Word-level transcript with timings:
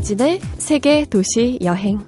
이진의 0.00 0.40
세계 0.56 1.04
도시 1.04 1.58
여행. 1.62 2.00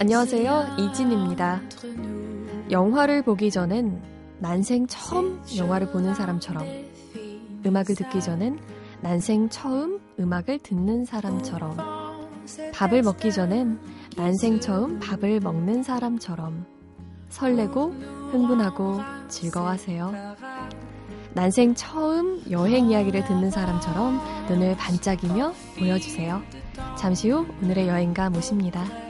안녕하세요. 0.00 0.76
이진입니다. 0.80 1.60
영화를 2.72 3.22
보기 3.22 3.52
전엔 3.52 4.02
난생 4.40 4.88
처음 4.88 5.40
영화를 5.56 5.92
보는 5.92 6.12
사람처럼 6.12 6.66
음악을 7.64 7.94
듣기 7.94 8.20
전엔 8.20 8.58
난생 9.00 9.48
처음 9.48 10.00
음악을 10.18 10.58
듣는 10.58 11.04
사람처럼 11.04 11.76
밥을 12.74 13.02
먹기 13.02 13.30
전엔 13.30 13.78
난생 14.16 14.58
처음 14.58 14.98
밥을 14.98 15.38
먹는 15.38 15.84
사람처럼 15.84 16.66
설레고 17.28 17.92
흥분하고 18.32 18.98
즐거워하세요. 19.28 20.35
난생 21.36 21.74
처음 21.74 22.42
여행 22.50 22.88
이야기를 22.90 23.26
듣는 23.26 23.50
사람처럼 23.50 24.18
눈을 24.48 24.74
반짝이며 24.78 25.52
보여주세요. 25.78 26.40
잠시 26.98 27.28
후 27.28 27.46
오늘의 27.62 27.88
여행가 27.88 28.30
모십니다. 28.30 29.05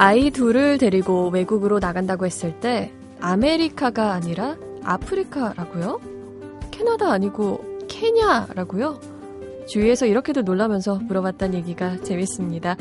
아이 0.00 0.30
둘을 0.30 0.78
데리고 0.78 1.28
외국으로 1.28 1.80
나간다고 1.80 2.24
했을 2.24 2.60
때 2.60 2.92
아메리카가 3.20 4.12
아니라 4.12 4.56
아프리카라고요? 4.84 6.00
캐나다 6.70 7.10
아니고 7.10 7.64
케냐라고요? 7.88 9.00
주위에서 9.66 10.06
이렇게도 10.06 10.42
놀라면서 10.42 11.00
물어봤던 11.00 11.54
얘기가 11.54 12.00
재밌습니다. 12.02 12.76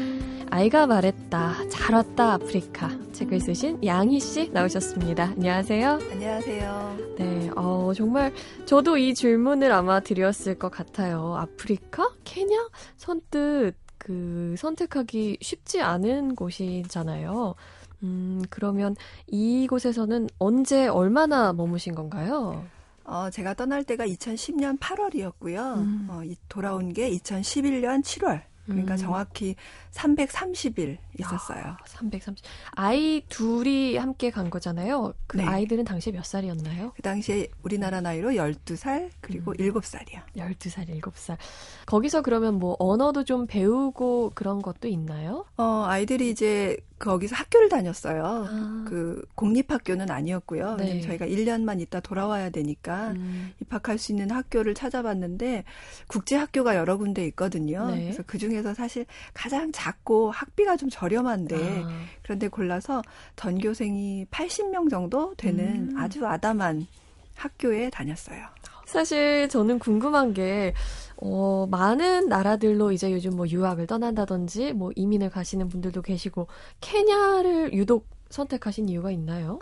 아이가 0.52 0.86
말했다. 0.86 1.68
잘 1.70 1.96
왔다 1.96 2.34
아프리카. 2.34 2.92
책을 3.14 3.40
쓰신 3.40 3.84
양희 3.84 4.20
씨 4.20 4.52
나오셨습니다. 4.52 5.34
안녕하세요. 5.38 6.00
안녕하세요. 6.12 6.98
네, 7.18 7.50
어, 7.56 7.92
정말 7.96 8.32
저도 8.66 8.98
이 8.98 9.16
질문을 9.16 9.72
아마 9.72 10.00
드렸을 10.02 10.54
것 10.60 10.70
같아요. 10.70 11.36
아프리카? 11.36 12.12
케냐? 12.24 12.70
선뜻 12.96 13.87
그 14.08 14.56
선택하기 14.58 15.40
쉽지 15.42 15.82
않은 15.82 16.36
곳이잖아요. 16.36 17.56
음, 18.04 18.42
그러면 18.50 18.96
이곳에서는 19.28 20.30
언제 20.40 20.88
얼마나 20.88 21.52
머무신 21.52 21.94
건가요? 21.94 22.64
어, 23.04 23.30
제가 23.30 23.54
떠날 23.54 23.84
때가 23.84 24.06
2010년 24.08 24.80
8월이었고요. 24.80 25.76
음. 25.76 26.08
어, 26.10 26.22
돌아온 26.48 26.94
게 26.94 27.10
2011년 27.12 28.02
7월. 28.02 28.44
그러니까 28.68 28.96
음. 28.96 28.98
정확히 28.98 29.56
330일 29.92 30.98
있었어요. 31.20 31.64
아, 31.64 31.78
330. 31.86 32.46
아이 32.72 33.24
둘이 33.30 33.98
함께 33.98 34.30
간 34.30 34.50
거잖아요. 34.50 35.14
그 35.26 35.38
네. 35.38 35.46
아이들은 35.46 35.86
당시에 35.86 36.14
몇 36.14 36.26
살이었나요? 36.26 36.92
그 36.96 37.02
당시에 37.02 37.48
우리나라 37.64 38.02
나이로 38.02 38.32
12살 38.32 39.10
그리고 39.22 39.52
음. 39.52 39.58
7살이요. 39.58 40.22
12살, 40.36 40.90
7살. 41.02 41.38
거기서 41.86 42.22
그러면 42.22 42.56
뭐 42.60 42.76
언어도 42.80 43.24
좀 43.24 43.48
배우고 43.48 44.34
그런 44.36 44.62
것도 44.62 44.88
있나요? 44.88 45.46
어, 45.58 45.86
아이들이 45.88 46.30
이제 46.30 46.78
거기서 47.00 47.36
학교를 47.36 47.70
다녔어요. 47.70 48.48
아. 48.50 48.86
그 48.88 49.24
공립학교는 49.36 50.10
아니었고요. 50.10 50.76
네. 50.78 51.02
저희가 51.02 51.26
1년만 51.26 51.80
있다 51.82 52.00
돌아와야 52.00 52.50
되니까 52.50 53.12
음. 53.12 53.54
입학할 53.62 53.98
수 53.98 54.12
있는 54.12 54.32
학교를 54.32 54.74
찾아봤는데 54.74 55.64
국제 56.08 56.36
학교가 56.36 56.76
여러 56.76 56.98
군데 56.98 57.26
있거든요. 57.28 57.92
네. 57.92 58.04
그래서 58.06 58.24
그 58.26 58.38
중에서 58.38 58.74
사실 58.74 59.06
가장 59.34 59.72
작고 59.72 60.32
학비가 60.32 60.76
좀 60.76 60.90
저렴한데 60.90 61.84
아. 61.84 61.90
그런데 62.24 62.48
골라서 62.48 63.02
전교생이 63.36 64.26
80명 64.32 64.90
정도 64.90 65.34
되는 65.36 65.92
음. 65.92 65.98
아주 65.98 66.26
아담한 66.26 66.88
학교에 67.36 67.90
다녔어요. 67.92 68.44
사실 68.88 69.50
저는 69.50 69.80
궁금한 69.80 70.34
게 70.34 70.74
어, 71.18 71.68
많은 71.70 72.30
나라들로 72.30 72.92
이제 72.92 73.12
요즘 73.12 73.36
뭐 73.36 73.48
유학을 73.48 73.88
떠난다든지 73.88 74.74
뭐 74.74 74.92
이민을 74.96 75.30
가시는 75.30 75.68
분들도 75.68 76.02
계시고 76.02 76.48
케냐를 76.80 77.74
유독 77.74 78.08
선택하신 78.30 78.90
이유가 78.90 79.12
있나요? 79.12 79.60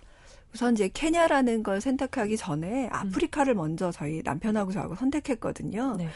우선 0.54 0.74
이제 0.74 0.90
케냐라는 0.94 1.64
걸 1.64 1.82
선택하기 1.82 2.38
전에 2.38 2.88
아프리카를 2.92 3.56
음. 3.56 3.58
먼저 3.58 3.92
저희 3.92 4.22
남편하고 4.24 4.72
저하고 4.72 4.96
선택했거든요. 4.96 5.96
네. 5.98 6.10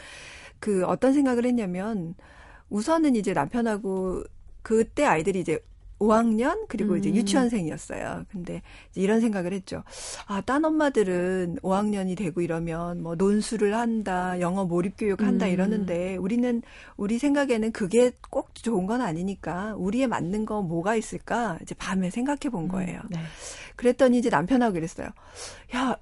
그 0.58 0.84
어떤 0.86 1.12
생각을 1.12 1.44
했냐면 1.44 2.14
우선은 2.68 3.16
이제 3.16 3.32
남편하고 3.32 4.24
그때 4.62 5.04
아이들이 5.04 5.40
이제 5.40 5.58
5학년 6.00 6.64
그리고 6.66 6.94
음. 6.94 6.98
이제 6.98 7.10
유치원생이었어요. 7.10 8.24
근데 8.30 8.62
이런 8.94 9.20
생각을 9.20 9.52
했죠. 9.52 9.84
아, 10.26 10.40
딴 10.40 10.64
엄마들은 10.64 11.58
5학년이 11.62 12.16
되고 12.16 12.40
이러면 12.40 13.02
뭐 13.02 13.14
논술을 13.14 13.76
한다, 13.76 14.40
영어 14.40 14.64
몰입 14.64 14.94
교육 14.96 15.22
한다 15.22 15.46
음. 15.46 15.52
이러는데 15.52 16.16
우리는 16.16 16.62
우리 16.96 17.18
생각에는 17.18 17.72
그게 17.72 18.12
꼭 18.30 18.54
좋은 18.54 18.86
건 18.86 19.02
아니니까 19.02 19.74
우리에 19.76 20.06
맞는 20.06 20.46
거 20.46 20.62
뭐가 20.62 20.96
있을까 20.96 21.58
이제 21.62 21.74
밤에 21.74 22.10
생각해 22.10 22.48
본 22.50 22.64
음, 22.64 22.68
거예요. 22.68 23.00
음. 23.04 23.10
네. 23.10 23.20
그랬더니 23.76 24.18
이제 24.18 24.30
남편하고 24.30 24.72
그랬어요. 24.72 25.08
야, 25.76 25.96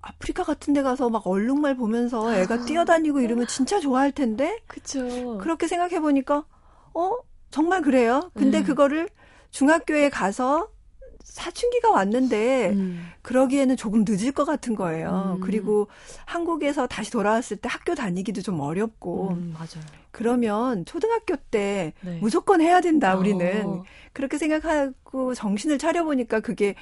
아프리카 0.00 0.44
같은 0.44 0.72
데 0.72 0.82
가서 0.82 1.10
막 1.10 1.26
얼룩말 1.26 1.76
보면서 1.76 2.34
애가 2.34 2.54
아. 2.54 2.64
뛰어다니고 2.64 3.20
이러면 3.20 3.46
진짜 3.48 3.80
좋아할 3.80 4.12
텐데. 4.12 4.60
그쵸. 4.66 5.38
그렇게 5.38 5.66
생각해 5.66 6.00
보니까 6.00 6.44
어, 6.94 7.16
정말 7.50 7.82
그래요. 7.82 8.30
근데 8.34 8.58
음. 8.58 8.64
그거를 8.64 9.08
중학교에 9.52 10.08
가서 10.08 10.68
사춘기가 11.22 11.90
왔는데 11.90 12.70
음. 12.70 13.06
그러기에는 13.22 13.76
조금 13.76 14.04
늦을 14.06 14.32
것 14.32 14.44
같은 14.44 14.74
거예요. 14.74 15.36
음. 15.36 15.40
그리고 15.40 15.88
한국에서 16.26 16.86
다시 16.86 17.10
돌아왔을 17.10 17.58
때 17.58 17.68
학교 17.70 17.94
다니기도 17.94 18.42
좀 18.42 18.60
어렵고. 18.60 19.30
음, 19.30 19.54
맞아요. 19.54 19.86
그러면 20.10 20.84
초등학교 20.84 21.36
때 21.36 21.92
네. 22.00 22.18
무조건 22.20 22.60
해야 22.60 22.80
된다, 22.80 23.14
우리는. 23.14 23.64
어. 23.64 23.84
그렇게 24.12 24.36
생각하고 24.36 25.34
정신을 25.34 25.78
차려보니까 25.78 26.40
그게 26.40 26.74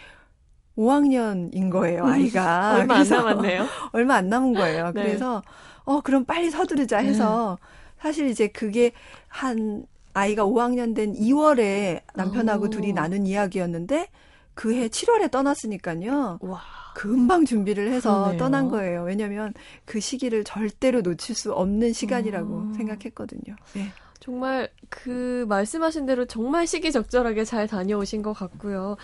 5학년인 0.76 1.70
거예요, 1.70 2.06
아이가. 2.06 2.75
얼마 2.81 2.96
안 2.96 3.08
남았네요. 3.08 3.66
얼마 3.93 4.14
안 4.16 4.28
남은 4.28 4.55
거예요. 4.55 4.87
네. 4.93 5.02
그래서, 5.02 5.43
어, 5.84 6.00
그럼 6.00 6.25
빨리 6.25 6.50
서두르자 6.50 6.99
해서, 6.99 7.58
네. 7.61 7.66
사실 8.02 8.28
이제 8.28 8.49
그게 8.49 8.93
한 9.28 9.84
아이가 10.12 10.45
5학년 10.45 10.95
된 10.95 11.15
2월에 11.15 12.03
남편하고 12.15 12.67
오. 12.67 12.71
둘이 12.71 12.93
나눈 12.93 13.27
이야기였는데 13.27 14.09
그해 14.55 14.89
7월에 14.89 15.31
떠났으니까요. 15.31 16.39
와. 16.43 16.61
금방 16.95 17.45
준비를 17.45 17.93
해서 17.93 18.19
그러네요. 18.25 18.39
떠난 18.39 18.69
거예요. 18.69 19.05
왜냐면 19.05 19.55
그 19.85 20.01
시기를 20.01 20.45
절대로 20.45 21.01
놓칠 21.03 21.35
수 21.35 21.53
없는 21.53 21.93
시간이라고 21.93 22.71
오. 22.71 22.75
생각했거든요. 22.75 23.57
네. 23.75 23.87
정말 24.19 24.69
그 24.91 25.47
말씀하신 25.49 26.05
대로 26.05 26.27
정말 26.27 26.67
시기적절하게 26.67 27.45
잘 27.47 27.67
다녀오신 27.67 28.21
것 28.21 28.35
같고요. 28.35 28.97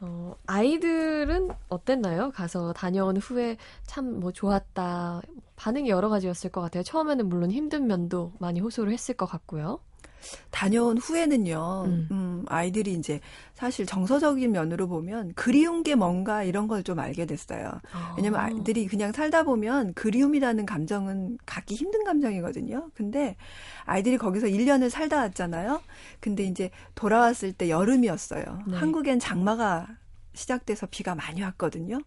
어, 0.00 0.34
아이들은 0.46 1.50
어땠나요? 1.68 2.32
가서 2.32 2.72
다녀온 2.72 3.16
후에 3.16 3.56
참 3.86 4.18
뭐 4.18 4.32
좋았다. 4.32 5.22
반응이 5.56 5.88
여러 5.90 6.08
가지였을 6.08 6.50
것 6.50 6.60
같아요. 6.60 6.82
처음에는 6.82 7.28
물론 7.28 7.52
힘든 7.52 7.86
면도 7.86 8.32
많이 8.40 8.58
호소를 8.58 8.92
했을 8.92 9.14
것 9.14 9.26
같고요. 9.26 9.78
다녀온 10.50 10.96
후에는요, 10.98 11.84
음. 11.86 12.08
음. 12.12 12.44
아이들이 12.48 12.92
이제 12.92 13.20
사실 13.54 13.86
정서적인 13.86 14.52
면으로 14.52 14.86
보면 14.88 15.32
그리운 15.34 15.82
게 15.82 15.94
뭔가 15.96 16.44
이런 16.44 16.68
걸 16.68 16.84
좀 16.84 16.98
알게 16.98 17.24
됐어요. 17.26 17.80
아. 17.92 18.14
왜냐면 18.16 18.40
아이들이 18.40 18.86
그냥 18.86 19.10
살다 19.10 19.42
보면 19.42 19.94
그리움이라는 19.94 20.66
감정은 20.66 21.38
갖기 21.46 21.74
힘든 21.74 22.04
감정이거든요. 22.04 22.90
근데 22.94 23.36
아이들이 23.84 24.18
거기서 24.18 24.46
1년을 24.48 24.90
살다 24.90 25.16
왔잖아요. 25.16 25.80
근데 26.20 26.44
이제 26.44 26.70
돌아왔을 26.94 27.52
때 27.54 27.70
여름이었어요. 27.70 28.44
네. 28.66 28.76
한국엔 28.76 29.18
장마가 29.18 29.88
시작돼서 30.34 30.86
비가 30.90 31.14
많이 31.14 31.42
왔거든요. 31.42 31.98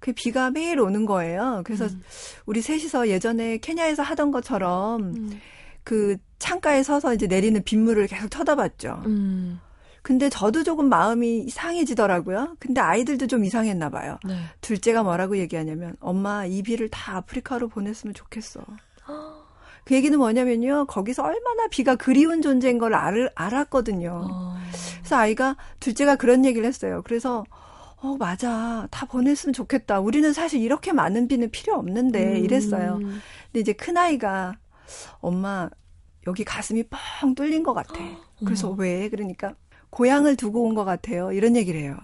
그 0.00 0.12
비가 0.12 0.50
매일 0.50 0.80
오는 0.80 1.06
거예요. 1.06 1.62
그래서 1.64 1.86
음. 1.86 2.02
우리 2.46 2.62
셋이서 2.62 3.08
예전에 3.08 3.58
케냐에서 3.58 4.02
하던 4.02 4.30
것처럼 4.30 5.02
음. 5.02 5.40
그 5.84 6.16
창가에 6.38 6.82
서서 6.82 7.14
이제 7.14 7.26
내리는 7.26 7.62
빗물을 7.62 8.06
계속 8.06 8.30
쳐다봤죠. 8.30 9.02
음. 9.06 9.60
근데 10.02 10.28
저도 10.28 10.64
조금 10.64 10.90
마음이 10.90 11.38
이상해지더라고요. 11.40 12.56
근데 12.58 12.80
아이들도 12.80 13.26
좀 13.26 13.44
이상했나 13.44 13.88
봐요. 13.88 14.18
네. 14.26 14.36
둘째가 14.60 15.02
뭐라고 15.02 15.38
얘기하냐면 15.38 15.96
엄마 16.00 16.44
이 16.44 16.62
비를 16.62 16.90
다 16.90 17.16
아프리카로 17.16 17.68
보냈으면 17.68 18.12
좋겠어. 18.12 18.60
그 19.84 19.94
얘기는 19.94 20.16
뭐냐면요. 20.18 20.86
거기서 20.86 21.22
얼마나 21.22 21.68
비가 21.68 21.94
그리운 21.96 22.42
존재인 22.42 22.78
걸 22.78 22.94
알, 22.94 23.30
알았거든요. 23.34 24.28
어. 24.30 24.56
그래서 24.98 25.16
아이가 25.16 25.56
둘째가 25.80 26.16
그런 26.16 26.44
얘기를 26.44 26.66
했어요. 26.66 27.00
그래서 27.04 27.44
어, 27.96 28.16
맞아. 28.18 28.86
다 28.90 29.06
보냈으면 29.06 29.54
좋겠다. 29.54 30.00
우리는 30.00 30.34
사실 30.34 30.60
이렇게 30.60 30.92
많은 30.92 31.26
비는 31.26 31.50
필요 31.50 31.74
없는데, 31.76 32.38
음. 32.38 32.44
이랬어요. 32.44 32.98
근데 32.98 33.60
이제 33.60 33.72
큰아이가, 33.72 34.56
엄마, 35.20 35.68
여기 36.26 36.44
가슴이 36.44 36.84
뻥 37.20 37.34
뚫린 37.34 37.62
것 37.62 37.74
같아. 37.74 37.94
그래서 38.44 38.68
어. 38.70 38.74
왜? 38.76 39.08
그러니까, 39.08 39.54
고향을 39.90 40.36
두고 40.36 40.62
온 40.64 40.74
것 40.74 40.84
같아요. 40.84 41.32
이런 41.32 41.54
얘기를 41.56 41.80
해요. 41.80 41.96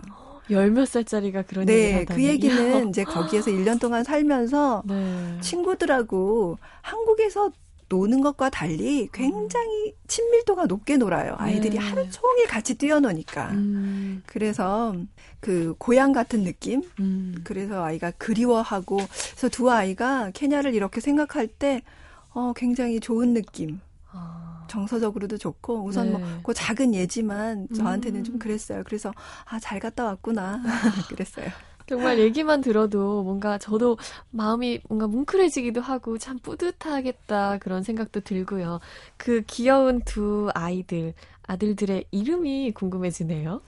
열몇 0.51 0.89
살짜리가 0.89 1.43
그런 1.43 1.67
네, 1.67 1.99
얘기를. 1.99 2.07
그 2.07 2.23
얘기는 2.25 2.89
이제 2.91 3.05
거기에서 3.05 3.51
1년 3.51 3.81
동안 3.81 4.03
살면서 4.05 4.83
네. 4.87 5.39
친구들하고 5.41 6.59
한국에서 6.83 7.51
노는 7.89 8.21
것과 8.21 8.51
달리 8.51 9.09
굉장히 9.13 9.95
친밀도가 10.07 10.67
높게 10.67 10.97
놀아요. 10.97 11.35
아이들이 11.39 11.77
네. 11.77 11.79
하루 11.79 12.09
종일 12.11 12.47
같이 12.47 12.75
뛰어노니까. 12.77 13.51
음. 13.51 14.23
그래서 14.27 14.95
그 15.41 15.75
고향 15.79 16.13
같은 16.13 16.45
느낌. 16.45 16.83
음. 17.01 17.35
그래서 17.43 17.83
아이가 17.85 18.13
그리워하고 18.13 18.97
그래서 18.97 19.49
두 19.49 19.71
아이가 19.71 20.31
케냐를 20.33 20.75
이렇게 20.75 21.01
생각할 21.01 21.49
때 21.49 21.83
어, 22.33 22.53
굉장히 22.55 23.01
좋은 23.01 23.35
느낌. 23.35 23.81
아. 24.13 24.65
정서적으로도 24.69 25.37
좋고 25.39 25.85
우선 25.85 26.11
뭐 26.13 26.21
네. 26.21 26.27
뭐그 26.35 26.55
작은 26.55 26.95
예지만 26.95 27.67
저한테는 27.77 28.21
음. 28.21 28.25
좀 28.25 28.39
그랬어요. 28.39 28.83
그래서 28.85 29.13
아 29.47 29.59
잘 29.61 29.81
갔다 29.81 30.05
왔구나 30.05 30.63
그랬어요. 31.09 31.47
정말 31.89 32.21
얘기만 32.21 32.61
들어도 32.61 33.25
뭔가 33.25 33.59
저도 33.59 33.99
마음이 34.31 34.81
뭔가 34.89 35.09
뭉클해지기도 35.09 35.81
하고 35.81 36.19
참 36.19 36.39
뿌듯하겠다 36.39 37.59
그런 37.59 37.83
생각도 37.83 38.21
들고요. 38.21 38.79
그 39.17 39.43
귀여운 39.49 40.01
두 40.03 40.51
아이들, 40.55 41.15
아들들의 41.49 42.05
이름이 42.13 42.71
궁금해지네요. 42.75 43.61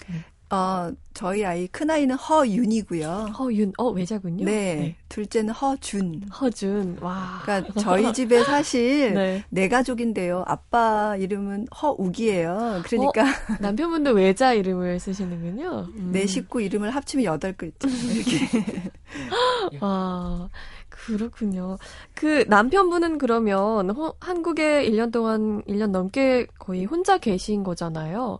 어, 0.52 0.92
저희 1.14 1.46
아이 1.46 1.66
큰 1.68 1.88
아이는 1.88 2.14
허윤이고요. 2.14 3.08
허윤, 3.38 3.72
어 3.78 3.88
외자군요. 3.88 4.44
네, 4.44 4.52
네. 4.52 4.96
둘째는 5.08 5.54
허준. 5.54 6.24
허준, 6.28 6.98
와. 7.00 7.40
그러니까 7.42 7.80
저희 7.80 8.12
집에 8.12 8.44
사실 8.44 9.14
네. 9.14 9.44
네 9.48 9.68
가족인데요. 9.70 10.44
아빠 10.46 11.16
이름은 11.16 11.68
허욱이에요. 11.68 12.82
그러니까 12.84 13.22
어, 13.22 13.24
남편분도 13.60 14.10
외자 14.10 14.52
이름을 14.52 15.00
쓰시는군요. 15.00 15.88
음. 15.96 16.10
내 16.12 16.26
식구 16.26 16.60
이름을 16.60 16.90
합치면 16.90 17.24
여덟 17.24 17.54
글자 17.54 17.88
이렇게. 17.88 18.90
와. 19.80 20.50
그렇군요. 20.90 21.78
그 22.14 22.44
남편분은 22.48 23.16
그러면 23.16 23.90
호, 23.90 24.14
한국에 24.20 24.86
1년 24.88 25.10
동안 25.10 25.62
1년 25.62 25.90
넘게 25.90 26.46
거의 26.58 26.84
혼자 26.84 27.16
계신 27.16 27.64
거잖아요. 27.64 28.38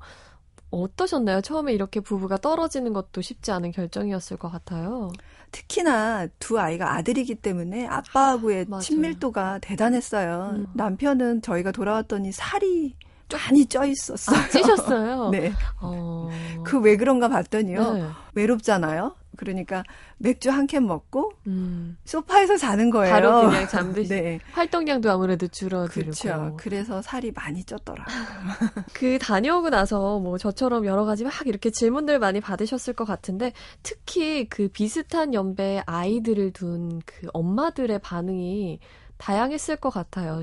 어떠셨나요? 0.73 1.41
처음에 1.43 1.73
이렇게 1.73 2.01
부부가 2.01 2.37
떨어지는 2.39 2.93
것도 2.93 3.21
쉽지 3.21 3.53
않은 3.53 3.71
결정이었을 3.73 4.37
것 4.39 4.51
같아요. 4.51 5.13
특히나 5.53 6.27
두 6.39 6.59
아이가 6.59 6.95
아들이기 6.95 7.37
때문에 7.37 7.87
아빠하고의 7.87 8.67
아, 8.73 8.79
친밀도가 8.81 9.59
대단했어요. 9.61 10.53
음. 10.57 10.67
남편은 10.75 11.43
저희가 11.43 11.73
돌아왔더니 11.73 12.33
살이 12.33 12.97
많이 13.33 13.67
쪄 13.67 13.85
있었어요. 13.85 14.39
아, 14.39 14.49
찌셨어요? 14.49 15.29
네. 15.33 15.53
어... 15.81 16.29
그 16.65 16.79
왜 16.81 16.97
그런가 16.97 17.29
봤더니요. 17.29 17.93
네. 17.93 18.09
외롭잖아요. 18.35 19.15
그러니까 19.37 19.83
맥주 20.19 20.51
한 20.51 20.67
캔 20.67 20.87
먹고 20.87 21.33
음. 21.47 21.97
소파에서 22.05 22.57
자는 22.57 22.91
거예요. 22.91 23.13
바로 23.13 23.49
그냥 23.49 23.67
잠드시. 23.69 24.09
네. 24.11 24.39
활동량도 24.53 25.11
아무래도 25.11 25.49
줄어들고. 25.49 26.13
그렇죠. 26.13 26.57
그래서 26.59 27.03
살이 27.03 27.33
많이 27.33 27.63
쪘더라고요. 27.65 28.05
그 28.95 29.19
다녀오고 29.19 29.71
나서 29.71 30.19
뭐 30.21 30.39
저처럼 30.39 30.85
여러 30.87 31.05
가지 31.05 31.25
막 31.25 31.33
이렇게 31.47 31.71
질문들 31.71 32.19
많이 32.19 32.41
받으셨을 32.41 32.95
것 32.95 33.05
같은데 33.05 33.53
특히 33.83 34.49
그 34.49 34.69
비슷한 34.69 35.35
연배 35.35 35.83
아이들을 35.87 36.53
둔 36.53 37.01
그 37.07 37.29
엄마들의 37.33 37.99
반응이 38.01 38.79
다양했을 39.19 39.77
것 39.77 39.91
같아요. 39.91 40.43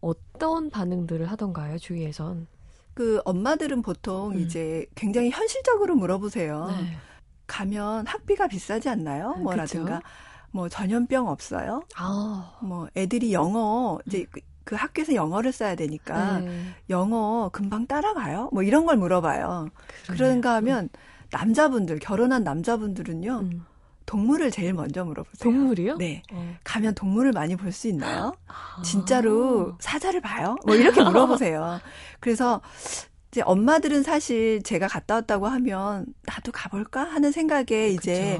어떤 0.00 0.70
반응들을 0.70 1.26
하던가요, 1.30 1.78
주위에선? 1.78 2.46
그 2.94 3.20
엄마들은 3.24 3.82
보통 3.82 4.32
음. 4.32 4.40
이제 4.40 4.86
굉장히 4.94 5.30
현실적으로 5.30 5.94
물어보세요. 5.96 6.66
네. 6.80 6.96
가면 7.54 8.06
학비가 8.06 8.46
비싸지 8.46 8.88
않나요? 8.88 9.34
네, 9.36 9.42
뭐라든가 9.42 9.96
그쵸? 9.96 10.08
뭐 10.52 10.68
전염병 10.68 11.26
없어요? 11.28 11.82
아. 11.96 12.52
뭐 12.62 12.88
애들이 12.96 13.32
영어 13.32 13.98
이제 14.06 14.24
그, 14.30 14.40
그 14.64 14.74
학교에서 14.76 15.14
영어를 15.14 15.50
써야 15.52 15.74
되니까 15.74 16.38
네. 16.38 16.62
영어 16.90 17.50
금방 17.52 17.86
따라가요? 17.88 18.50
뭐 18.52 18.62
이런 18.62 18.86
걸 18.86 18.96
물어봐요. 18.96 19.68
그러네요. 20.04 20.16
그런가 20.16 20.54
하면 20.54 20.88
남자분들 21.32 21.98
결혼한 21.98 22.44
남자분들은요. 22.44 23.40
음. 23.42 23.66
동물을 24.06 24.50
제일 24.50 24.72
먼저 24.74 25.04
물어보세요. 25.04 25.42
동물이요? 25.44 25.96
네. 25.96 26.22
어. 26.32 26.54
가면 26.64 26.94
동물을 26.94 27.30
많이 27.32 27.54
볼 27.56 27.70
수 27.72 27.86
있나요? 27.88 28.32
아. 28.48 28.82
진짜로 28.82 29.76
사자를 29.80 30.20
봐요? 30.20 30.56
뭐 30.66 30.74
이렇게 30.76 31.02
물어보세요. 31.02 31.80
그래서 32.18 32.60
이제 33.30 33.42
엄마들은 33.42 34.02
사실 34.02 34.62
제가 34.62 34.88
갔다 34.88 35.14
왔다고 35.14 35.46
하면 35.46 36.06
나도 36.26 36.50
가볼까 36.52 37.02
하는 37.04 37.30
생각에 37.30 37.88
이제 37.90 38.38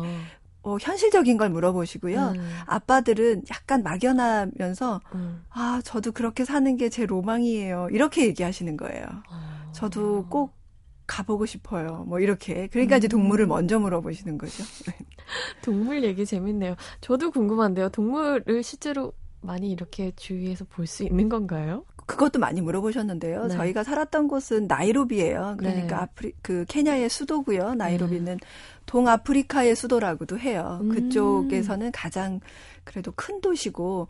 어, 0.62 0.76
현실적인 0.80 1.36
걸 1.38 1.48
물어보시고요. 1.50 2.32
음. 2.36 2.50
아빠들은 2.66 3.44
약간 3.50 3.82
막연하면서 3.82 5.00
음. 5.14 5.42
아 5.50 5.80
저도 5.84 6.12
그렇게 6.12 6.44
사는 6.44 6.76
게 6.76 6.88
제 6.90 7.06
로망이에요. 7.06 7.88
이렇게 7.92 8.26
얘기하시는 8.26 8.76
거예요. 8.76 9.04
어. 9.30 9.72
저도 9.72 10.26
꼭 10.28 10.58
가보고 11.06 11.46
싶어요. 11.46 12.04
뭐 12.08 12.20
이렇게. 12.20 12.66
그러니까 12.68 12.96
음. 12.96 12.98
이제 12.98 13.08
동물을 13.08 13.46
먼저 13.46 13.78
물어보시는 13.78 14.38
거죠. 14.38 14.64
동물 15.62 16.02
얘기 16.04 16.26
재밌네요. 16.26 16.74
저도 17.00 17.30
궁금한데요. 17.30 17.88
동물을 17.90 18.62
실제로 18.62 19.12
많이 19.42 19.70
이렇게 19.70 20.12
주위에서 20.16 20.64
볼 20.68 20.86
수 20.86 21.04
있는 21.04 21.28
건가요? 21.28 21.84
그것도 22.06 22.40
많이 22.40 22.60
물어보셨는데요. 22.60 23.46
네. 23.46 23.56
저희가 23.56 23.84
살았던 23.84 24.26
곳은 24.26 24.66
나이로비예요. 24.66 25.54
그러니까 25.58 25.86
네. 25.86 26.02
아프리 26.02 26.32
그 26.42 26.64
케냐의 26.68 27.08
수도고요. 27.08 27.74
나이로비는 27.74 28.38
네. 28.38 28.46
동아프리카의 28.86 29.76
수도라고도 29.76 30.38
해요. 30.38 30.80
음. 30.82 30.88
그쪽에서는 30.88 31.92
가장 31.92 32.40
그래도 32.82 33.12
큰 33.14 33.40
도시고 33.40 34.08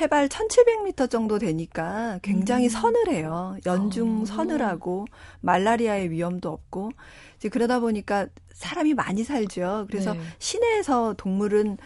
해발 0.00 0.28
1700m 0.28 1.10
정도 1.10 1.40
되니까 1.40 2.20
굉장히 2.22 2.66
음. 2.66 2.68
서늘해요. 2.68 3.56
연중 3.66 4.22
어. 4.22 4.24
서늘하고 4.24 5.06
말라리아의 5.40 6.10
위험도 6.12 6.48
없고 6.48 6.92
이제 7.38 7.48
그러다 7.48 7.80
보니까 7.80 8.28
사람이 8.52 8.94
많이 8.94 9.24
살죠. 9.24 9.86
그래서 9.90 10.12
네. 10.14 10.20
시내에서 10.38 11.14
동물은 11.16 11.78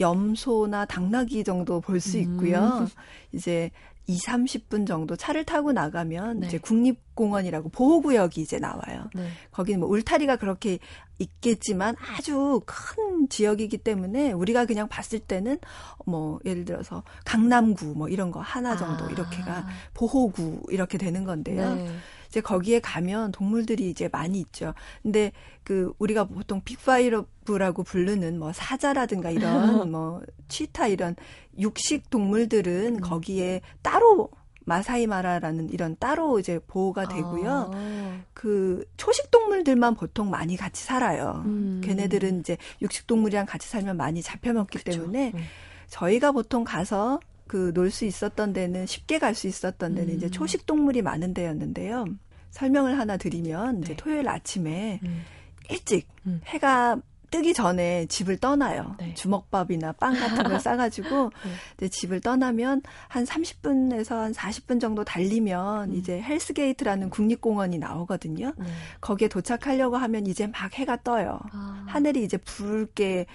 염소나 0.00 0.86
당나귀 0.86 1.44
정도 1.44 1.80
볼 1.80 2.00
수 2.00 2.18
있고요. 2.18 2.80
음. 2.80 2.88
이제 3.32 3.70
2, 4.06 4.18
30분 4.18 4.86
정도 4.86 5.16
차를 5.16 5.44
타고 5.44 5.72
나가면 5.72 6.40
네. 6.40 6.46
이제 6.46 6.58
국립공원이라고 6.58 7.70
보호구역이 7.70 8.40
이제 8.42 8.58
나와요. 8.58 9.08
네. 9.14 9.28
거기는 9.50 9.80
뭐 9.80 9.88
울타리가 9.88 10.36
그렇게 10.36 10.78
있겠지만 11.18 11.94
아주 11.98 12.60
큰 12.66 13.28
지역이기 13.28 13.78
때문에 13.78 14.32
우리가 14.32 14.66
그냥 14.66 14.88
봤을 14.88 15.20
때는 15.20 15.58
뭐 16.04 16.38
예를 16.44 16.64
들어서 16.66 17.02
강남구 17.24 17.94
뭐 17.96 18.08
이런 18.08 18.30
거 18.30 18.40
하나 18.40 18.76
정도 18.76 19.06
아. 19.06 19.10
이렇게가 19.10 19.66
보호구 19.94 20.64
이렇게 20.68 20.98
되는 20.98 21.24
건데요. 21.24 21.74
네. 21.74 21.88
이제 22.34 22.40
거기에 22.40 22.80
가면 22.80 23.30
동물들이 23.30 23.88
이제 23.88 24.08
많이 24.10 24.40
있죠. 24.40 24.74
근데 25.04 25.30
그 25.62 25.92
우리가 26.00 26.24
보통 26.24 26.60
빅파이브라고 26.64 27.84
부르는 27.84 28.40
뭐 28.40 28.52
사자라든가 28.52 29.30
이런 29.30 29.44
뭐 29.92 30.20
치타 30.48 30.88
이런 30.88 31.14
육식 31.60 32.10
동물들은 32.10 32.96
음. 32.96 33.00
거기에 33.00 33.60
따로 33.82 34.30
마사이마라라는 34.64 35.70
이런 35.70 35.96
따로 36.00 36.40
이제 36.40 36.58
보호가 36.66 37.06
되고요. 37.06 37.70
아. 37.72 38.20
그 38.32 38.84
초식 38.96 39.30
동물들만 39.30 39.94
보통 39.94 40.28
많이 40.28 40.56
같이 40.56 40.82
살아요. 40.82 41.44
음. 41.44 41.82
걔네들은 41.84 42.40
이제 42.40 42.56
육식 42.82 43.06
동물이랑 43.06 43.46
같이 43.46 43.68
살면 43.68 43.96
많이 43.96 44.22
잡혀먹기 44.22 44.78
그쵸. 44.78 44.90
때문에 44.90 45.32
음. 45.36 45.40
저희가 45.86 46.32
보통 46.32 46.64
가서 46.64 47.20
그 47.46 47.72
놀 47.74 47.90
수 47.90 48.04
있었던 48.04 48.52
데는 48.52 48.86
쉽게 48.86 49.18
갈 49.18 49.34
수 49.34 49.46
있었던 49.46 49.94
데는 49.94 50.10
음. 50.12 50.16
이제 50.16 50.30
초식 50.30 50.66
동물이 50.66 51.02
많은 51.02 51.34
데였는데요. 51.34 52.04
설명을 52.50 52.98
하나 52.98 53.16
드리면 53.16 53.80
네. 53.80 53.80
이제 53.84 53.96
토요일 53.96 54.28
아침에 54.28 55.00
음. 55.04 55.22
일찍 55.70 56.06
음. 56.26 56.40
해가 56.46 56.98
뜨기 57.30 57.52
전에 57.52 58.06
집을 58.06 58.36
떠나요. 58.36 58.94
네. 59.00 59.12
주먹밥이나 59.14 59.90
빵 59.92 60.14
같은 60.14 60.44
걸 60.44 60.60
싸가지고 60.60 61.30
네. 61.30 61.50
이제 61.78 61.88
집을 61.88 62.20
떠나면 62.20 62.80
한 63.08 63.24
30분에서 63.24 64.10
한 64.14 64.32
40분 64.32 64.80
정도 64.80 65.02
달리면 65.02 65.90
음. 65.90 65.94
이제 65.96 66.20
헬스게이트라는 66.22 67.10
국립공원이 67.10 67.78
나오거든요. 67.78 68.52
네. 68.56 68.66
거기에 69.00 69.26
도착하려고 69.26 69.96
하면 69.96 70.28
이제 70.28 70.46
막 70.46 70.72
해가 70.78 71.02
떠요. 71.02 71.40
아. 71.50 71.84
하늘이 71.88 72.22
이제 72.22 72.36
붉게 72.36 73.26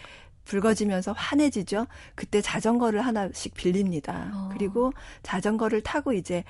붉어지면서 0.45 1.13
환해지죠. 1.13 1.87
그때 2.15 2.41
자전거를 2.41 3.01
하나씩 3.01 3.53
빌립니다. 3.53 4.31
어. 4.33 4.49
그리고 4.53 4.91
자전거를 5.23 5.81
타고 5.81 6.13
이제 6.13 6.43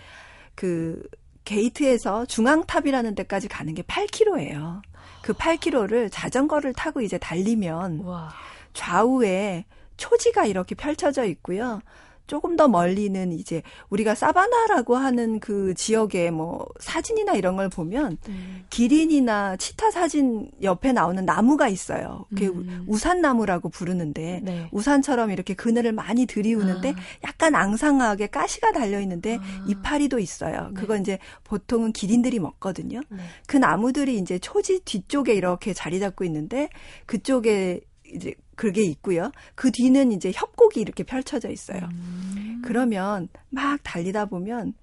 그 0.56 1.02
게이트에서 1.46 2.26
중앙탑이라는 2.26 3.16
데까지 3.16 3.48
가는 3.48 3.74
게 3.74 3.82
8km예요. 3.82 4.82
그 5.22 5.34
8km를 5.34 6.10
자전거를 6.12 6.74
타고 6.74 7.02
이제 7.02 7.18
달리면 7.18 8.02
와. 8.02 8.32
좌우에 8.74 9.66
초지가 9.98 10.46
이렇게 10.46 10.76
펼쳐져 10.76 11.26
있고요. 11.26 11.82
조금 12.30 12.56
더 12.56 12.68
멀리는 12.68 13.32
이제 13.32 13.64
우리가 13.90 14.14
사바나라고 14.14 14.96
하는 14.96 15.40
그 15.40 15.74
지역의 15.74 16.30
뭐 16.30 16.64
사진이나 16.80 17.34
이런 17.34 17.56
걸 17.56 17.70
보면 17.70 18.18
음. 18.28 18.64
기린이나 18.70 19.58
치타 19.58 19.90
사진 19.90 20.52
옆에 20.62 20.94
나오는 20.94 21.26
나무가 21.26 21.68
있어요. 21.68 22.28
그게 22.30 22.48
음. 22.48 22.86
우산나무라고 22.88 23.70
부르는데 23.70 24.42
네. 24.44 24.70
우산처럼 24.72 25.32
이렇게 25.32 25.56
그늘을 25.56 25.92
많이 25.92 26.28
들이우는데 26.28 26.92
아. 26.92 26.96
약간 27.24 27.56
앙상하게 27.56 28.28
가시가 28.28 28.74
달려 28.74 29.02
있는데 29.02 29.40
아. 29.42 29.66
이파리도 29.68 30.20
있어요. 30.20 30.70
네. 30.76 30.80
그건 30.80 31.02
이제 31.02 31.18
보통은 31.46 31.94
기린들이 31.94 32.38
먹거든요. 32.38 33.02
네. 33.10 33.18
그 33.48 33.58
나무들이 33.58 34.20
이제 34.20 34.38
초지 34.38 34.82
뒤쪽에 34.82 35.34
이렇게 35.34 35.74
자리 35.74 36.00
잡고 36.00 36.26
있는데 36.26 36.70
그쪽에 37.08 37.82
이제 38.14 38.36
그게 38.60 38.84
있고요. 38.84 39.32
그 39.56 39.72
뒤는 39.72 40.12
이제 40.12 40.34
협곡이 40.36 40.82
이렇게 40.82 41.06
펼쳐져 41.06 41.50
있어요. 41.50 41.80
음. 41.94 42.62
그러면 42.62 43.30
막 43.50 43.80
달리다 43.84 44.26
보면 44.26 44.74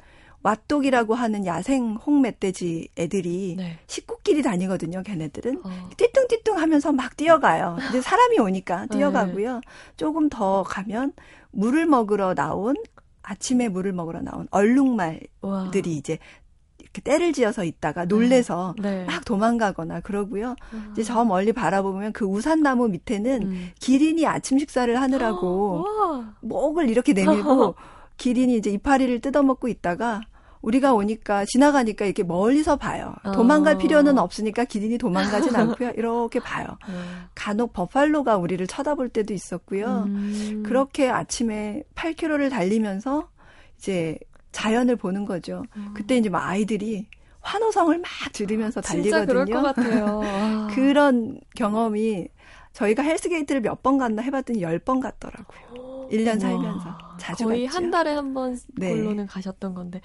왓독이라고 0.42 1.12
하는 1.12 1.44
야생 1.44 1.96
홍멧돼지 1.96 2.88
애들이 2.96 3.54
네. 3.58 3.78
식구끼리 3.86 4.40
다니거든요. 4.40 5.02
걔네들은 5.02 5.60
어. 5.62 5.90
띠뚱띠뚱 5.94 6.56
하면서 6.56 6.90
막 6.90 7.18
뛰어가요. 7.18 7.76
이제 7.90 8.00
사람이 8.00 8.38
오니까 8.38 8.86
네. 8.86 8.96
뛰어가고요. 8.96 9.54
네. 9.56 9.60
조금 9.98 10.30
더 10.30 10.62
가면 10.62 11.12
물을 11.50 11.84
먹으러 11.84 12.32
나온 12.32 12.76
아침에 13.22 13.68
물을 13.68 13.92
먹으러 13.92 14.22
나온 14.22 14.48
얼룩말들이 14.52 15.28
와. 15.42 15.70
이제 15.84 16.18
때를 17.00 17.32
지어서 17.32 17.64
있다가 17.64 18.04
놀래서 18.04 18.74
네. 18.78 18.98
네. 18.98 19.04
막 19.04 19.24
도망가거나 19.24 20.00
그러고요. 20.00 20.56
아. 20.72 20.88
이제 20.92 21.02
저 21.02 21.24
멀리 21.24 21.52
바라보면 21.52 22.12
그 22.12 22.24
우산나무 22.24 22.88
밑에는 22.88 23.42
음. 23.42 23.70
기린이 23.80 24.26
아침 24.26 24.58
식사를 24.58 25.00
하느라고 25.00 25.84
목을 26.40 26.88
이렇게 26.88 27.12
내밀고 27.12 27.74
기린이 28.16 28.56
이제 28.56 28.70
이파리를 28.70 29.20
뜯어먹고 29.20 29.68
있다가 29.68 30.22
우리가 30.62 30.94
오니까 30.94 31.44
지나가니까 31.44 32.06
이렇게 32.06 32.24
멀리서 32.24 32.76
봐요. 32.76 33.14
도망갈 33.34 33.74
어. 33.74 33.78
필요는 33.78 34.18
없으니까 34.18 34.64
기린이 34.64 34.98
도망가진 34.98 35.54
않고요. 35.54 35.92
이렇게 35.96 36.40
봐요. 36.40 36.66
네. 36.88 36.94
간혹 37.34 37.72
버팔로가 37.72 38.36
우리를 38.36 38.66
쳐다볼 38.66 39.10
때도 39.10 39.32
있었고요. 39.32 40.04
음. 40.08 40.64
그렇게 40.66 41.08
아침에 41.08 41.84
8km를 41.94 42.50
달리면서 42.50 43.28
이제 43.78 44.18
자연을 44.56 44.96
보는 44.96 45.26
거죠. 45.26 45.62
음. 45.76 45.92
그때 45.94 46.16
이제 46.16 46.30
막 46.30 46.48
아이들이 46.48 47.06
환호성을 47.42 47.98
막 47.98 48.08
들으면서 48.32 48.80
달리거든요. 48.80 49.26
그럴 49.26 49.44
것 49.46 49.60
같아요. 49.62 50.22
그런 50.74 51.38
경험이 51.54 52.28
저희가 52.72 53.02
헬스게이트를 53.02 53.60
몇 53.60 53.82
번 53.82 53.98
갔나 53.98 54.22
해봤더니 54.22 54.60
10번 54.60 55.00
갔더라고요. 55.02 56.08
1년 56.10 56.40
살면서. 56.40 56.98
자주 57.18 57.44
거의 57.44 57.66
갔죠. 57.66 57.76
한 57.76 57.90
달에 57.90 58.14
한 58.14 58.32
번꼴로는 58.32 59.16
네. 59.16 59.26
가셨던 59.26 59.74
건데. 59.74 60.00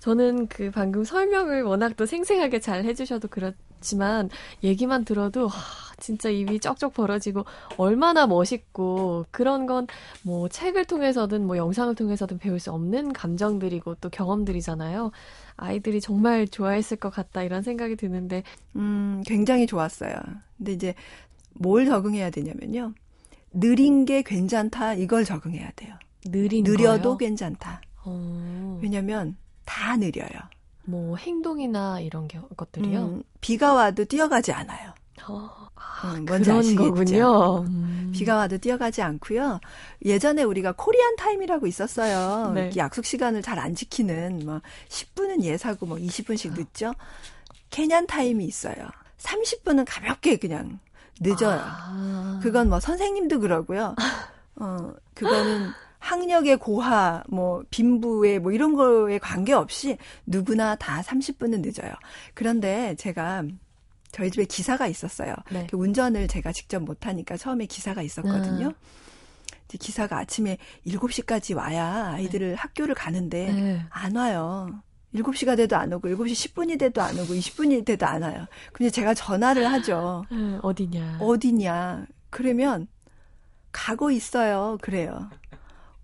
저는 0.00 0.48
그 0.48 0.70
방금 0.70 1.02
설명을 1.02 1.62
워낙 1.62 1.96
또 1.96 2.04
생생하게 2.04 2.60
잘 2.60 2.84
해주셔도 2.84 3.28
그렇 3.28 3.52
지만 3.84 4.28
얘기만 4.64 5.04
들어도 5.04 5.46
하, 5.46 5.94
진짜 6.00 6.28
입이 6.30 6.58
쩍쩍 6.58 6.92
벌어지고 6.94 7.44
얼마나 7.76 8.26
멋있고 8.26 9.26
그런 9.30 9.66
건 9.66 9.86
뭐 10.22 10.48
책을 10.48 10.84
통해서든 10.86 11.46
뭐 11.46 11.56
영상을 11.56 11.94
통해서든 11.94 12.38
배울 12.38 12.58
수 12.60 12.72
없는 12.72 13.12
감정들이고 13.12 13.96
또 13.96 14.08
경험들이잖아요. 14.10 15.10
아이들이 15.56 16.00
정말 16.00 16.48
좋아했을 16.48 16.96
것 16.96 17.10
같다 17.10 17.42
이런 17.42 17.62
생각이 17.62 17.96
드는데 17.96 18.42
음 18.76 19.22
굉장히 19.26 19.66
좋았어요. 19.66 20.14
근데 20.56 20.72
이제 20.72 20.94
뭘 21.52 21.86
적응해야 21.86 22.30
되냐면요. 22.30 22.94
느린 23.52 24.04
게 24.04 24.22
괜찮다 24.22 24.94
이걸 24.94 25.24
적응해야 25.24 25.70
돼요. 25.76 25.94
느린 26.26 26.64
느려도 26.64 27.10
거요? 27.10 27.16
괜찮다. 27.18 27.82
어... 28.04 28.80
왜냐면 28.82 29.36
다 29.64 29.96
느려요. 29.96 30.28
뭐 30.84 31.16
행동이나 31.16 32.00
이런 32.00 32.28
것들이요? 32.56 32.98
음, 33.00 33.22
비가 33.40 33.72
와도 33.74 34.04
뛰어가지 34.04 34.52
않아요. 34.52 34.92
어, 35.26 35.50
아, 35.74 36.14
음, 36.16 36.24
뭔지 36.26 36.50
그런 36.50 36.58
아시겠죠? 36.60 36.82
거군요. 36.94 37.60
음. 37.66 38.12
비가 38.14 38.36
와도 38.36 38.58
뛰어가지 38.58 39.00
않고요. 39.02 39.60
예전에 40.04 40.42
우리가 40.42 40.72
코리안 40.76 41.16
타임이라고 41.16 41.66
있었어요. 41.66 42.52
네. 42.52 42.70
약속 42.76 43.04
시간을 43.06 43.42
잘 43.42 43.58
안 43.58 43.74
지키는 43.74 44.42
뭐 44.44 44.60
10분은 44.88 45.42
예사고 45.42 45.86
뭐 45.86 45.96
20분씩 45.96 46.56
늦죠. 46.56 46.92
케냔 47.70 48.06
타임이 48.06 48.44
있어요. 48.44 48.74
30분은 49.18 49.84
가볍게 49.88 50.36
그냥 50.36 50.78
늦어요. 51.20 51.60
아. 51.62 52.40
그건 52.42 52.68
뭐 52.68 52.78
선생님도 52.80 53.40
그러고요. 53.40 53.94
어, 54.56 54.92
그거는 55.14 55.70
학력의 56.04 56.58
고하, 56.58 57.22
뭐 57.28 57.62
빈부의 57.70 58.38
뭐 58.38 58.52
이런 58.52 58.74
거에 58.74 59.18
관계없이 59.18 59.96
누구나 60.26 60.76
다 60.76 61.00
30분은 61.00 61.62
늦어요. 61.62 61.92
그런데 62.34 62.94
제가 62.96 63.44
저희 64.12 64.30
집에 64.30 64.44
기사가 64.44 64.86
있었어요. 64.86 65.34
네. 65.50 65.66
그 65.70 65.78
운전을 65.78 66.28
제가 66.28 66.52
직접 66.52 66.80
못하니까 66.80 67.38
처음에 67.38 67.64
기사가 67.64 68.02
있었거든요. 68.02 68.68
아. 68.68 69.66
기사가 69.76 70.18
아침에 70.18 70.58
7시까지 70.86 71.56
와야 71.56 72.12
아이들을 72.12 72.50
네. 72.50 72.54
학교를 72.54 72.94
가는데 72.94 73.52
네. 73.52 73.86
안 73.88 74.14
와요. 74.14 74.82
7시가 75.14 75.56
돼도 75.56 75.74
안 75.74 75.92
오고 75.92 76.08
7시 76.08 76.52
10분이 76.52 76.78
돼도 76.78 77.00
안 77.00 77.18
오고 77.18 77.32
20분이 77.32 77.84
돼도 77.86 78.04
안 78.06 78.22
와요. 78.22 78.46
근데 78.72 78.90
제가 78.90 79.14
전화를 79.14 79.72
하죠. 79.72 80.26
네, 80.30 80.58
어디냐? 80.60 81.18
어디냐? 81.20 82.06
그러면 82.30 82.88
가고 83.74 84.10
있어요. 84.10 84.78
그래요. 84.80 85.28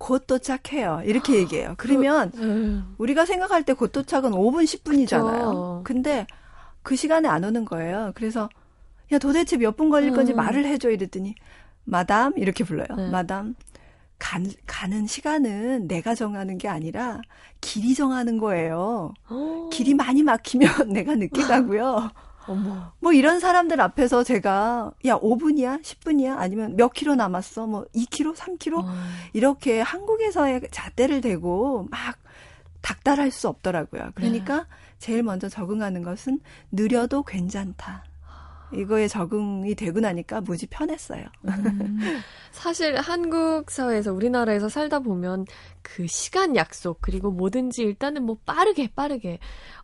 곧 0.00 0.26
도착해요. 0.26 1.02
이렇게 1.04 1.34
얘기해요. 1.34 1.74
그러면 1.76 2.30
그, 2.30 2.42
음. 2.42 2.94
우리가 2.96 3.26
생각할 3.26 3.64
때 3.64 3.74
곧 3.74 3.92
도착은 3.92 4.30
5분, 4.32 4.64
10분이잖아요. 4.64 5.38
그쵸. 5.44 5.80
근데 5.84 6.26
그 6.82 6.96
시간에 6.96 7.28
안 7.28 7.44
오는 7.44 7.64
거예요. 7.66 8.12
그래서 8.14 8.48
야 9.12 9.18
도대체 9.18 9.58
몇 9.58 9.76
분 9.76 9.90
걸릴 9.90 10.12
건지 10.12 10.32
음. 10.32 10.36
말을 10.36 10.64
해줘 10.64 10.90
이랬더니 10.90 11.34
마담 11.84 12.32
이렇게 12.38 12.64
불러요. 12.64 12.86
네. 12.96 13.10
마담 13.10 13.54
가, 14.18 14.38
가는 14.66 15.06
시간은 15.06 15.86
내가 15.86 16.14
정하는 16.14 16.56
게 16.56 16.68
아니라 16.68 17.20
길이 17.60 17.94
정하는 17.94 18.38
거예요. 18.38 19.12
오. 19.30 19.68
길이 19.68 19.92
많이 19.92 20.22
막히면 20.22 20.70
내가 20.94 21.14
늦게 21.14 21.42
가고요. 21.42 22.10
어머. 22.46 22.92
뭐 22.98 23.12
이런 23.12 23.40
사람들 23.40 23.80
앞에서 23.80 24.24
제가 24.24 24.92
야 25.06 25.18
5분이야 25.18 25.82
10분이야 25.82 26.36
아니면 26.36 26.76
몇 26.76 26.92
킬로 26.92 27.14
남았어 27.14 27.66
뭐 27.66 27.84
2킬로 27.94 28.34
3킬로 28.34 28.84
어. 28.84 28.92
이렇게 29.32 29.80
한국에서의 29.80 30.62
잣대를 30.70 31.20
대고 31.20 31.88
막 31.90 32.16
닥달할 32.80 33.30
수 33.30 33.48
없더라고요. 33.48 34.10
그러니까 34.14 34.58
네. 34.58 34.64
제일 34.98 35.22
먼저 35.22 35.48
적응하는 35.48 36.02
것은 36.02 36.40
느려도 36.72 37.22
괜찮다. 37.22 38.04
이거에 38.72 39.08
적응이 39.08 39.74
되고 39.74 40.00
나니까 40.00 40.40
무지 40.40 40.66
편했어요. 40.66 41.24
음, 41.46 41.98
사실 42.52 42.96
한국 42.98 43.70
사회에서 43.70 44.12
우리나라에서 44.12 44.68
살다 44.68 45.00
보면 45.00 45.46
그 45.82 46.06
시간 46.06 46.56
약속 46.56 46.98
그리고 47.00 47.30
뭐든지 47.30 47.82
일단은 47.82 48.24
뭐 48.24 48.38
빠르게 48.46 48.88
빠르게 48.94 49.38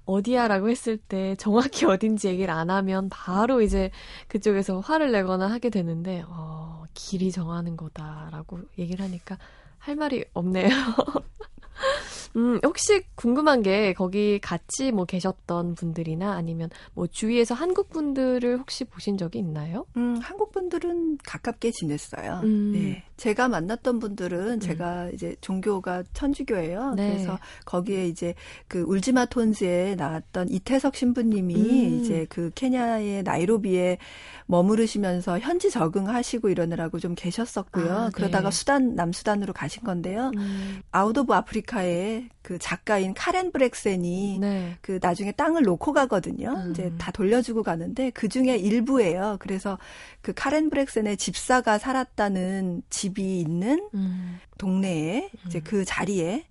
어디야라고 0.04 0.68
했을 0.70 0.96
때 0.96 1.34
정확히 1.36 1.84
어딘지 1.86 2.28
얘기를 2.28 2.52
안 2.52 2.70
하면 2.70 3.08
바로 3.08 3.60
이제 3.60 3.90
그쪽에서 4.28 4.80
화를 4.80 5.12
내거나 5.12 5.50
하게 5.50 5.70
되는데 5.70 6.24
어, 6.28 6.84
길이 6.94 7.32
정하는 7.32 7.76
거다라고 7.76 8.60
얘기를 8.78 9.04
하니까 9.04 9.38
할 9.78 9.96
말이 9.96 10.24
없네요. 10.32 10.68
음, 12.36 12.60
혹시 12.62 13.02
궁금한 13.14 13.62
게 13.62 13.94
거기 13.94 14.38
같이 14.38 14.92
뭐 14.92 15.04
계셨던 15.04 15.74
분들이나 15.74 16.32
아니면 16.32 16.68
뭐 16.94 17.06
주위에서 17.06 17.54
한국 17.54 17.88
분들을 17.90 18.58
혹시 18.58 18.84
보신 18.84 19.16
적이 19.16 19.38
있나요? 19.38 19.86
음, 19.96 20.18
한국 20.20 20.52
분들은 20.52 21.18
가깝게 21.24 21.70
지냈어요. 21.70 22.40
음. 22.44 22.72
네. 22.72 23.02
제가 23.16 23.48
만났던 23.48 23.98
분들은 23.98 24.48
음. 24.48 24.60
제가 24.60 25.08
이제 25.10 25.36
종교가 25.40 26.04
천주교예요. 26.12 26.94
네. 26.94 27.12
그래서 27.12 27.38
거기에 27.64 28.06
이제 28.06 28.34
그 28.68 28.82
울지마 28.82 29.26
톤즈에 29.26 29.94
나왔던 29.96 30.50
이태석 30.50 30.94
신부님이 30.96 31.54
음. 31.54 32.00
이제 32.00 32.26
그 32.28 32.50
케냐의 32.54 33.22
나이로비에 33.22 33.96
머무르시면서 34.46 35.38
현지 35.38 35.70
적응하시고 35.70 36.50
이러느라고 36.50 36.98
좀 36.98 37.14
계셨었고요. 37.14 37.92
아, 37.92 38.04
네. 38.06 38.10
그러다가 38.12 38.50
수단 38.50 38.94
남수단으로 38.94 39.54
가신 39.54 39.82
건데요. 39.82 40.30
음. 40.36 40.82
Out 40.90 41.16
of 41.16 41.32
Africa 41.32 41.65
에 41.74 42.28
그 42.46 42.60
작가인 42.60 43.12
카렌 43.12 43.50
블릭센이 43.50 44.38
네. 44.38 44.76
그 44.80 45.00
나중에 45.02 45.32
땅을 45.32 45.62
놓고 45.62 45.92
가거든요. 45.92 46.50
음. 46.50 46.70
이제 46.70 46.92
다 46.96 47.10
돌려주고 47.10 47.64
가는데 47.64 48.10
그 48.10 48.28
중에 48.28 48.56
일부예요. 48.56 49.38
그래서 49.40 49.80
그 50.20 50.32
카렌 50.32 50.70
브렉센의 50.70 51.16
집사가 51.16 51.76
살았다는 51.78 52.82
집이 52.88 53.40
있는 53.40 53.88
음. 53.94 54.38
동네에 54.58 55.30
이제 55.48 55.58
음. 55.58 55.62
그 55.64 55.84
자리에 55.84 56.44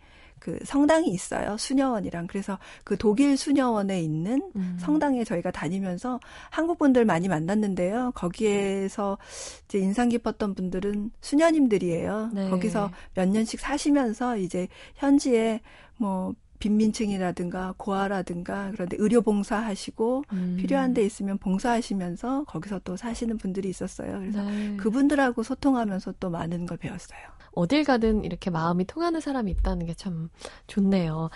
그 0.46 0.60
성당이 0.64 1.10
있어요. 1.10 1.58
수녀원이랑. 1.58 2.28
그래서 2.28 2.60
그 2.84 2.96
독일 3.00 3.36
수녀원에 3.36 4.00
있는 4.00 4.52
음. 4.56 4.78
성당에 4.80 5.24
저희가 5.24 5.50
다니면서 5.50 6.20
한국 6.52 6.78
분들 6.78 7.04
많이 7.04 7.28
만났는데요. 7.28 8.12
거기에서 8.14 9.18
이제 9.66 9.80
인상 9.80 10.08
깊었던 10.08 10.54
분들은 10.54 11.10
수녀님들이에요. 11.20 12.30
네. 12.32 12.50
거기서 12.52 12.92
몇 13.16 13.28
년씩 13.28 13.60
사시면서 13.60 14.38
이제 14.38 14.68
현지에 14.98 15.62
뭐 15.98 16.36
빈민층이라든가 16.60 17.74
고아라든가 17.78 18.70
그런데 18.74 18.98
의료 19.00 19.24
봉사하시고 19.24 20.26
음. 20.32 20.58
필요한 20.60 20.94
데 20.94 21.04
있으면 21.04 21.40
봉사하시면서 21.40 22.44
거기서 22.44 22.82
또 22.84 22.96
사시는 22.96 23.40
분들이 23.40 23.68
있었어요. 23.70 24.20
그래서 24.20 24.44
네. 24.44 24.78
그분들하고 24.78 25.42
소통하면서 25.42 26.14
또 26.20 26.30
많은 26.30 26.68
걸 26.68 26.78
배웠어요. 26.78 27.35
어딜 27.56 27.84
가든 27.84 28.24
이렇게 28.24 28.50
마음이 28.50 28.86
통하는 28.86 29.20
사람이 29.20 29.52
있다는 29.52 29.86
게 29.88 29.96
참 29.96 30.30
좋네요. 30.68 31.30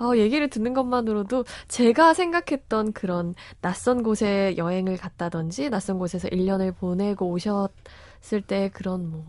어, 0.00 0.16
얘기를 0.16 0.48
듣는 0.48 0.74
것만으로도 0.74 1.44
제가 1.68 2.14
생각했던 2.14 2.92
그런 2.92 3.34
낯선 3.60 4.02
곳에 4.02 4.54
여행을 4.56 4.96
갔다든지 4.96 5.70
낯선 5.70 5.98
곳에서 5.98 6.28
1년을 6.28 6.76
보내고 6.76 7.28
오셨을 7.30 8.42
때 8.46 8.70
그런 8.72 9.10
뭐 9.10 9.24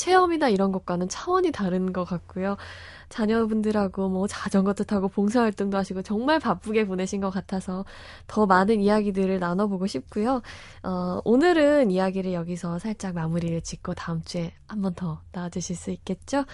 체험이나 0.00 0.48
이런 0.48 0.72
것과는 0.72 1.08
차원이 1.08 1.52
다른 1.52 1.92
것 1.92 2.04
같고요. 2.04 2.56
자녀분들하고 3.10 4.08
뭐 4.08 4.26
자전거도 4.28 4.84
타고 4.84 5.08
봉사활동도 5.08 5.76
하시고 5.76 6.02
정말 6.02 6.38
바쁘게 6.38 6.86
보내신 6.86 7.20
것 7.20 7.30
같아서 7.30 7.84
더 8.28 8.46
많은 8.46 8.80
이야기들을 8.80 9.38
나눠보고 9.40 9.86
싶고요. 9.88 10.42
어, 10.84 11.20
오늘은 11.24 11.90
이야기를 11.90 12.32
여기서 12.32 12.78
살짝 12.78 13.14
마무리를 13.14 13.60
짓고 13.62 13.94
다음 13.94 14.22
주에 14.22 14.52
한 14.68 14.80
번 14.82 14.94
더 14.94 15.20
나와주실 15.32 15.76
수 15.76 15.90
있겠죠? 15.90 16.44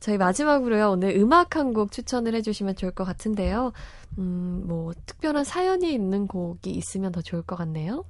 저희 0.00 0.16
마지막으로요. 0.18 0.90
오늘 0.90 1.10
음악 1.16 1.56
한 1.56 1.74
곡 1.74 1.90
추천을 1.92 2.34
해주시면 2.36 2.76
좋을 2.76 2.92
것 2.92 3.04
같은데요. 3.04 3.72
음, 4.18 4.62
뭐 4.66 4.92
특별한 5.06 5.42
사연이 5.44 5.92
있는 5.92 6.26
곡이 6.28 6.70
있으면 6.70 7.10
더 7.12 7.20
좋을 7.22 7.42
것 7.42 7.56
같네요. 7.56 8.04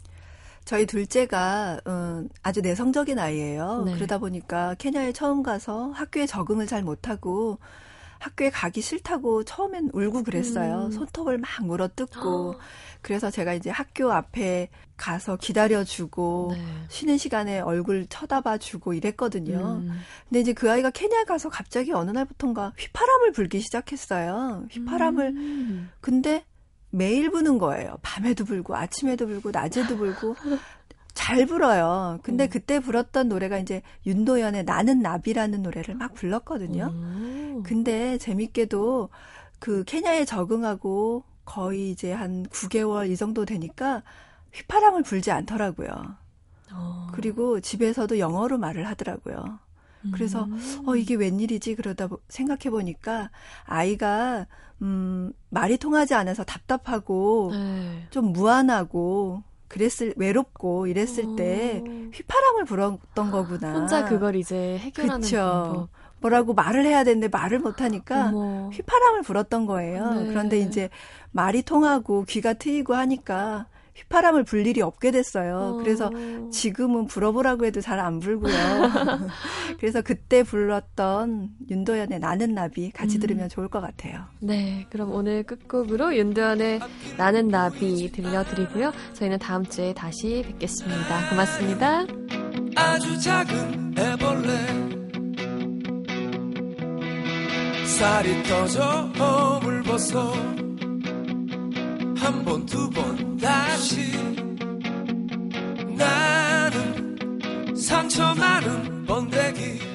저희 0.64 0.87
둘째가 0.87 1.80
음, 1.87 2.28
아주 2.42 2.61
내성적인 2.61 3.18
아이예요. 3.18 3.85
네. 3.87 3.94
그러다 3.94 4.18
보니까 4.18 4.75
케냐에 4.78 5.12
처음 5.12 5.42
가서 5.42 5.90
학교에 5.90 6.26
적응을 6.26 6.66
잘 6.66 6.83
못하고 6.83 7.59
학교에 8.18 8.49
가기 8.49 8.80
싫다고 8.80 9.44
처음엔 9.44 9.90
울고 9.92 10.23
그랬어요. 10.23 10.87
음. 10.87 10.90
손톱을 10.90 11.37
막 11.37 11.50
물어뜯고. 11.62 12.54
그래서 13.02 13.30
제가 13.30 13.52
이제 13.52 13.68
학교 13.68 14.11
앞에 14.12 14.71
가서 14.97 15.37
기다려주고 15.37 16.53
네. 16.55 16.64
쉬는 16.88 17.18
시간에 17.18 17.61
얼굴 17.61 18.07
쳐다봐주고 18.07 18.94
이랬거든요. 18.94 19.83
음. 19.83 20.00
근데 20.29 20.40
이제 20.40 20.55
그 20.55 20.70
아이가 20.70 20.88
케냐 20.88 21.24
가서 21.24 21.50
갑자기 21.50 21.92
어느 21.92 22.12
날부턴가 22.12 22.72
휘파람을 22.79 23.33
불기 23.33 23.61
시작했어요. 23.61 24.68
휘파람을. 24.70 25.27
음. 25.27 25.90
근데 26.00 26.46
매일 26.94 27.30
부는 27.30 27.59
거예요. 27.59 27.98
밤에도 28.02 28.44
불고 28.44 28.76
아침에도 28.76 29.26
불고 29.26 29.50
낮에도 29.50 29.96
불고 29.96 30.37
잘 31.12 31.46
불어요. 31.46 32.18
근데 32.22 32.44
음. 32.44 32.48
그때 32.48 32.80
불었던 32.80 33.28
노래가 33.28 33.59
이제 33.59 33.83
윤도현의 34.07 34.64
나는 34.64 35.00
나비라는 35.00 35.62
노래를 35.62 35.94
막 35.94 36.14
불렀거든요. 36.14 36.90
음. 36.92 37.62
근데 37.64 38.18
재밌게도 38.18 39.09
그 39.59 39.85
케냐에 39.85 40.24
적응하고 40.24 41.24
거의 41.44 41.90
이제 41.90 42.12
한 42.12 42.46
9개월 42.46 43.11
이 43.11 43.16
정도 43.16 43.44
되니까 43.44 44.02
휘파람을 44.52 45.02
불지 45.02 45.30
않더라고요. 45.30 45.90
어. 46.72 47.07
그리고 47.12 47.61
집에서도 47.61 48.18
영어로 48.18 48.59
말을 48.59 48.87
하더라고요. 48.87 49.59
그래서 50.12 50.45
음. 50.45 50.83
어 50.87 50.97
이게 50.97 51.14
웬일이지 51.14 51.75
그러다 51.75 52.09
생각해 52.29 52.71
보니까 52.71 53.31
아이가 53.64 54.47
음 54.83 55.33
말이 55.51 55.79
통하지 55.79 56.14
않아서 56.14 56.45
답답하고 56.45 57.51
네. 57.53 58.07
좀 58.11 58.33
무안하고 58.33 59.43
그랬을 59.69 60.14
외롭고 60.17 60.87
이랬을 60.87 61.25
오. 61.27 61.37
때 61.37 61.83
휘파람을 62.12 62.64
불었던 62.64 63.31
거구나. 63.31 63.73
혼자 63.73 64.05
그걸 64.05 64.37
이제 64.37 64.79
해결하는 64.79 65.21
그쵸. 65.21 65.37
방법. 65.37 65.88
뭐라고 66.21 66.55
말을 66.55 66.87
해야 66.87 67.05
되는데 67.05 67.29
말을 67.29 67.59
못 67.59 67.83
하니까 67.83 68.31
휘파람을 68.73 69.23
불었던 69.23 69.67
거예요. 69.67 70.11
네. 70.14 70.27
그런데 70.29 70.59
이제 70.59 70.88
말이 71.33 71.62
통하고 71.62 72.25
귀가 72.25 72.55
트이고 72.55 72.95
하니까 72.95 73.67
휘파람을 73.94 74.44
불 74.44 74.66
일이 74.66 74.83
없게 74.83 75.11
됐어요. 75.11 75.57
어. 75.57 75.83
그래서 75.83 76.11
지금은 76.50 77.07
불어보라고 77.07 77.64
해도 77.64 77.80
잘 77.80 77.94
안 78.04 78.18
불고요. 78.20 78.54
그래서 79.78 80.02
그때 80.02 80.42
불렀던 80.42 81.50
윤도현의 81.70 82.18
나는 82.18 82.54
나비 82.54 82.90
같이 82.90 83.18
음. 83.18 83.20
들으면 83.20 83.48
좋을 83.48 83.68
것 83.68 83.80
같아요. 83.80 84.24
네, 84.40 84.87
그럼 84.90 85.12
오늘 85.12 85.42
끝곡으로 85.44 86.16
윤도현의 86.16 86.80
나는 87.16 87.48
나비 87.48 88.11
들려드리고요. 88.12 88.92
저희는 89.14 89.38
다음 89.38 89.64
주에 89.64 89.94
다시 89.94 90.42
뵙겠습니다. 90.46 91.30
고맙습니다. 91.30 92.04
아주 92.76 93.20
작은 93.20 93.94
애벌레 93.98 94.94
쌀이 97.87 98.42
터져 98.42 98.83
허물 99.18 99.83
벗어 99.85 100.33
한 102.24 102.42
번, 102.42 102.64
두 102.64 102.88
번, 102.88 103.37
다시. 103.37 104.10
나는 105.94 107.76
상처 107.76 108.34
많은 108.34 109.04
번데기 109.04 109.93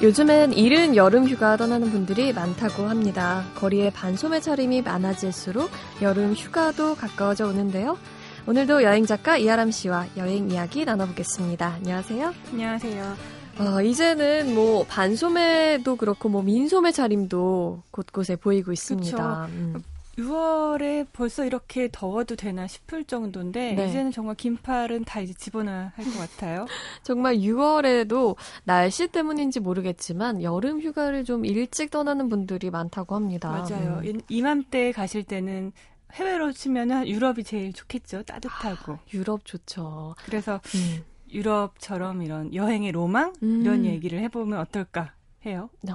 요즘엔 0.00 0.52
이른 0.52 0.94
여름 0.94 1.26
휴가 1.26 1.56
떠나는 1.56 1.90
분들이 1.90 2.32
많다고 2.32 2.84
합니다. 2.84 3.44
거리에 3.56 3.90
반소매 3.90 4.40
차림이 4.40 4.82
많아질수록 4.82 5.70
여름 6.02 6.34
휴가도 6.34 6.94
가까워져 6.94 7.48
오는데요. 7.48 7.98
오늘도 8.46 8.84
여행 8.84 9.06
작가 9.06 9.36
이하람 9.36 9.72
씨와 9.72 10.06
여행 10.16 10.52
이야기 10.52 10.84
나눠보겠습니다. 10.84 11.66
안녕하세요. 11.78 12.32
안녕하세요. 12.52 13.16
어, 13.58 13.82
이제는 13.82 14.54
뭐 14.54 14.84
반소매도 14.86 15.96
그렇고 15.96 16.28
뭐 16.28 16.42
민소매 16.42 16.92
차림도 16.92 17.82
곳곳에 17.90 18.36
보이고 18.36 18.70
있습니다. 18.72 19.46
음. 19.46 19.82
6월에 20.18 21.06
벌써 21.12 21.44
이렇게 21.44 21.88
더워도 21.90 22.36
되나 22.36 22.66
싶을 22.66 23.04
정도인데 23.04 23.74
네. 23.74 23.88
이제는 23.88 24.10
정말 24.10 24.34
긴팔은 24.34 25.04
다 25.04 25.20
이제 25.20 25.32
집어넣어야 25.32 25.92
할 25.94 26.04
것 26.04 26.18
같아요. 26.18 26.66
정말 27.04 27.36
6월에도 27.36 28.36
날씨 28.64 29.06
때문인지 29.08 29.60
모르겠지만 29.60 30.42
여름 30.42 30.80
휴가를 30.80 31.24
좀 31.24 31.44
일찍 31.44 31.90
떠나는 31.90 32.28
분들이 32.28 32.70
많다고 32.70 33.14
합니다. 33.14 33.50
맞아요. 33.50 34.00
음. 34.04 34.20
이맘때 34.28 34.92
가실 34.92 35.22
때는 35.22 35.72
해외로 36.14 36.52
치면은 36.52 37.06
유럽이 37.06 37.44
제일 37.44 37.72
좋겠죠. 37.72 38.22
따뜻하고. 38.24 38.92
아, 38.94 38.98
유럽 39.12 39.44
좋죠. 39.44 40.14
그래서 40.24 40.60
음. 40.74 41.04
유럽처럼 41.30 42.22
이런 42.22 42.54
여행의 42.54 42.92
로망 42.92 43.34
음. 43.42 43.60
이런 43.60 43.84
얘기를 43.84 44.18
해보면 44.20 44.58
어떨까 44.58 45.12
해요. 45.46 45.68
어. 45.88 45.94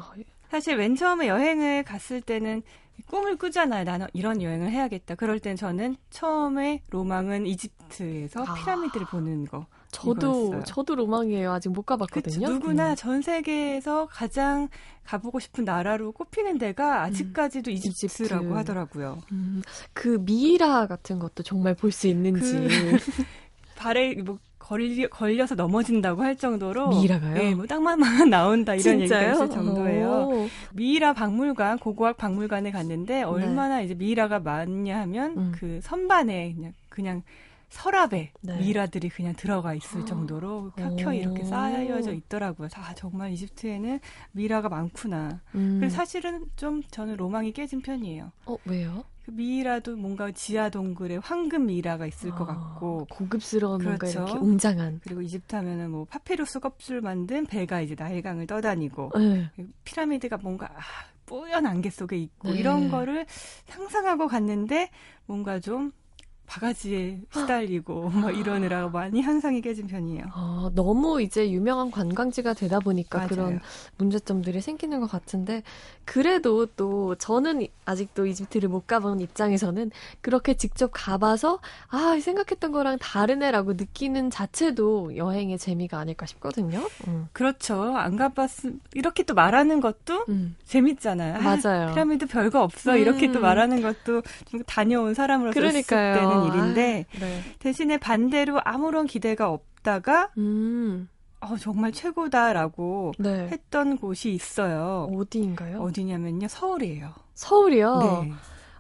사실 0.50 0.78
맨 0.78 0.96
처음에 0.96 1.28
여행을 1.28 1.84
갔을 1.84 2.22
때는 2.22 2.62
꿈을 3.08 3.38
꾸잖아요. 3.38 3.84
나는 3.84 4.08
이런 4.14 4.42
여행을 4.42 4.70
해야겠다. 4.72 5.16
그럴 5.16 5.40
땐 5.40 5.56
저는 5.56 5.96
처음에 6.10 6.82
로망은 6.90 7.46
이집트에서 7.46 8.44
아. 8.46 8.54
피라미드를 8.56 9.06
보는 9.08 9.46
거. 9.46 9.66
저도 9.92 10.46
이거였어요. 10.48 10.64
저도 10.66 10.96
로망이에요. 10.96 11.52
아직 11.52 11.70
못 11.70 11.84
가봤거든요. 11.84 12.40
그치, 12.48 12.52
누구나 12.52 12.92
음. 12.92 12.96
전 12.96 13.22
세계에서 13.22 14.08
가장 14.08 14.68
가보고 15.04 15.40
싶은 15.40 15.66
나라로 15.66 16.12
꼽히는 16.14 16.58
데가 16.58 17.02
음. 17.02 17.04
아직까지도 17.06 17.70
음. 17.70 17.74
이집트라고 17.74 18.44
이집트. 18.46 18.58
하더라고요. 18.58 19.22
음. 19.32 19.62
그 19.94 20.18
미이라 20.22 20.88
같은 20.88 21.20
것도 21.20 21.44
정말 21.44 21.76
볼 21.76 21.92
수 21.92 22.08
있는지 22.08 22.54
그 22.54 22.98
발에 23.76 24.16
뭐 24.24 24.40
걸리, 24.64 25.08
걸려서 25.10 25.56
넘어진다고 25.56 26.24
할 26.24 26.38
정도로 26.38 26.88
미이라가요? 26.90 27.34
네, 27.34 27.54
뭐 27.54 27.66
땅만 27.66 28.00
나온다 28.30 28.74
이런 28.76 29.02
얘기가 29.02 29.34
있을 29.34 29.50
정도예요. 29.50 30.10
오. 30.10 30.48
미이라 30.74 31.14
박물관 31.14 31.80
고고학 31.80 32.16
박물관에 32.16 32.72
갔는데 32.72 33.16
네. 33.16 33.24
얼마나 33.24 33.78
네. 33.78 33.86
이제 33.86 33.94
미이라가 33.94 34.40
많냐 34.40 35.02
하면 35.02 35.38
음. 35.38 35.52
그 35.54 35.80
선반에 35.84 36.54
그냥 36.54 36.74
그냥 36.88 37.24
서랍에 37.74 38.32
네. 38.42 38.58
미라들이 38.60 39.10
그냥 39.10 39.34
들어가 39.36 39.74
있을 39.74 40.06
정도로 40.06 40.72
켜켜 40.76 41.14
이렇게 41.14 41.44
쌓여져 41.44 42.14
있더라고요. 42.14 42.68
아, 42.76 42.94
정말 42.94 43.32
이집트에는 43.32 44.00
미라가 44.32 44.70
많구나. 44.70 45.42
음. 45.56 45.78
그래서 45.80 45.96
사실은 45.96 46.46
좀 46.56 46.84
저는 46.84 47.18
로망이 47.18 47.52
깨진 47.52 47.82
편이에요. 47.82 48.32
어, 48.46 48.58
왜요? 48.66 49.04
그 49.26 49.32
미라도 49.32 49.96
뭔가 49.96 50.32
지하 50.32 50.70
동굴에 50.70 51.18
황금 51.18 51.66
미라가 51.66 52.06
있을 52.06 52.32
아, 52.32 52.36
것 52.36 52.46
같고 52.46 53.08
고급스러운 53.10 53.80
그렇죠. 53.80 53.98
뭔가 54.00 54.08
이렇게 54.08 54.38
웅장한 54.38 55.00
그리고 55.02 55.22
이집트 55.22 55.56
하면은 55.56 55.90
뭐 55.90 56.06
파피루스 56.06 56.60
껍질 56.60 57.02
만든 57.02 57.46
배가 57.48 57.82
이제 57.82 57.96
나일강을 57.98 58.46
떠다니고 58.46 59.12
네. 59.18 59.50
피라미드가 59.84 60.38
뭔가 60.38 60.70
아, 60.76 60.82
뽀얀 61.26 61.66
안개 61.66 61.90
속에 61.90 62.18
있고 62.18 62.54
네. 62.54 62.60
이런 62.60 62.90
거를 62.90 63.26
상상하고 63.66 64.28
갔는데 64.28 64.92
뭔가 65.26 65.60
좀 65.60 65.92
바가지에 66.54 67.22
시달리고 67.32 68.10
막 68.30 68.38
이러느라 68.38 68.88
많이 68.90 69.22
한상이 69.22 69.62
깨진 69.62 69.88
편이에요. 69.88 70.26
아, 70.32 70.70
너무 70.76 71.22
이제 71.22 71.50
유명한 71.50 71.90
관광지가 71.90 72.54
되다 72.54 72.80
보니까 72.80 73.20
맞아요. 73.20 73.30
그런 73.30 73.60
문제점들이 73.98 74.62
생기는 74.62 75.00
것 75.00 75.10
같은데 75.10 75.64
그래도 76.06 76.66
또 76.66 77.16
저는 77.16 77.66
아직도 77.86 78.26
이집트를 78.28 78.70
못 78.70 78.88
가본 78.88 79.20
입장에서는 79.20 79.92
그렇게 80.22 80.54
직접 80.56 80.92
가봐서 80.94 81.60
아 81.90 82.18
생각했던 82.20 82.72
거랑 82.72 82.98
다르네라고 83.00 83.74
느끼는 83.74 84.30
자체도 84.30 85.18
여행의 85.18 85.58
재미가 85.58 85.98
아닐까 85.98 86.26
싶거든요. 86.26 86.88
음. 87.08 87.28
그렇죠. 87.34 87.96
안 87.96 88.16
가봤음 88.16 88.80
이렇게 88.94 89.24
또 89.24 89.34
말하는 89.34 89.80
것도 89.80 90.26
음. 90.30 90.56
재밌잖아요. 90.66 91.42
맞아요. 91.42 91.90
아, 91.90 91.92
피라미드 91.94 92.28
별거 92.28 92.62
없어 92.64 92.94
음. 92.94 92.98
이렇게 92.98 93.32
또 93.32 93.40
말하는 93.40 93.82
것도 93.82 94.22
좀 94.50 94.64
다녀온 94.66 95.14
사람으로서 95.14 95.54
그러니까요. 95.54 96.43
때는 96.52 96.64
일인데 96.64 97.06
아, 97.16 97.20
네. 97.20 97.42
대신에 97.60 97.98
반대로 97.98 98.60
아무런 98.64 99.06
기대가 99.06 99.50
없다가 99.50 100.32
음. 100.38 101.10
어, 101.44 101.58
정말 101.58 101.92
최고다라고 101.92 103.14
네. 103.20 103.50
했던 103.50 103.98
곳이 103.98 104.32
있어요. 104.32 105.10
어디인가요? 105.14 105.82
어디냐면요, 105.82 106.48
서울이에요. 106.48 107.14
서울이요? 107.34 108.00
네. 108.00 108.32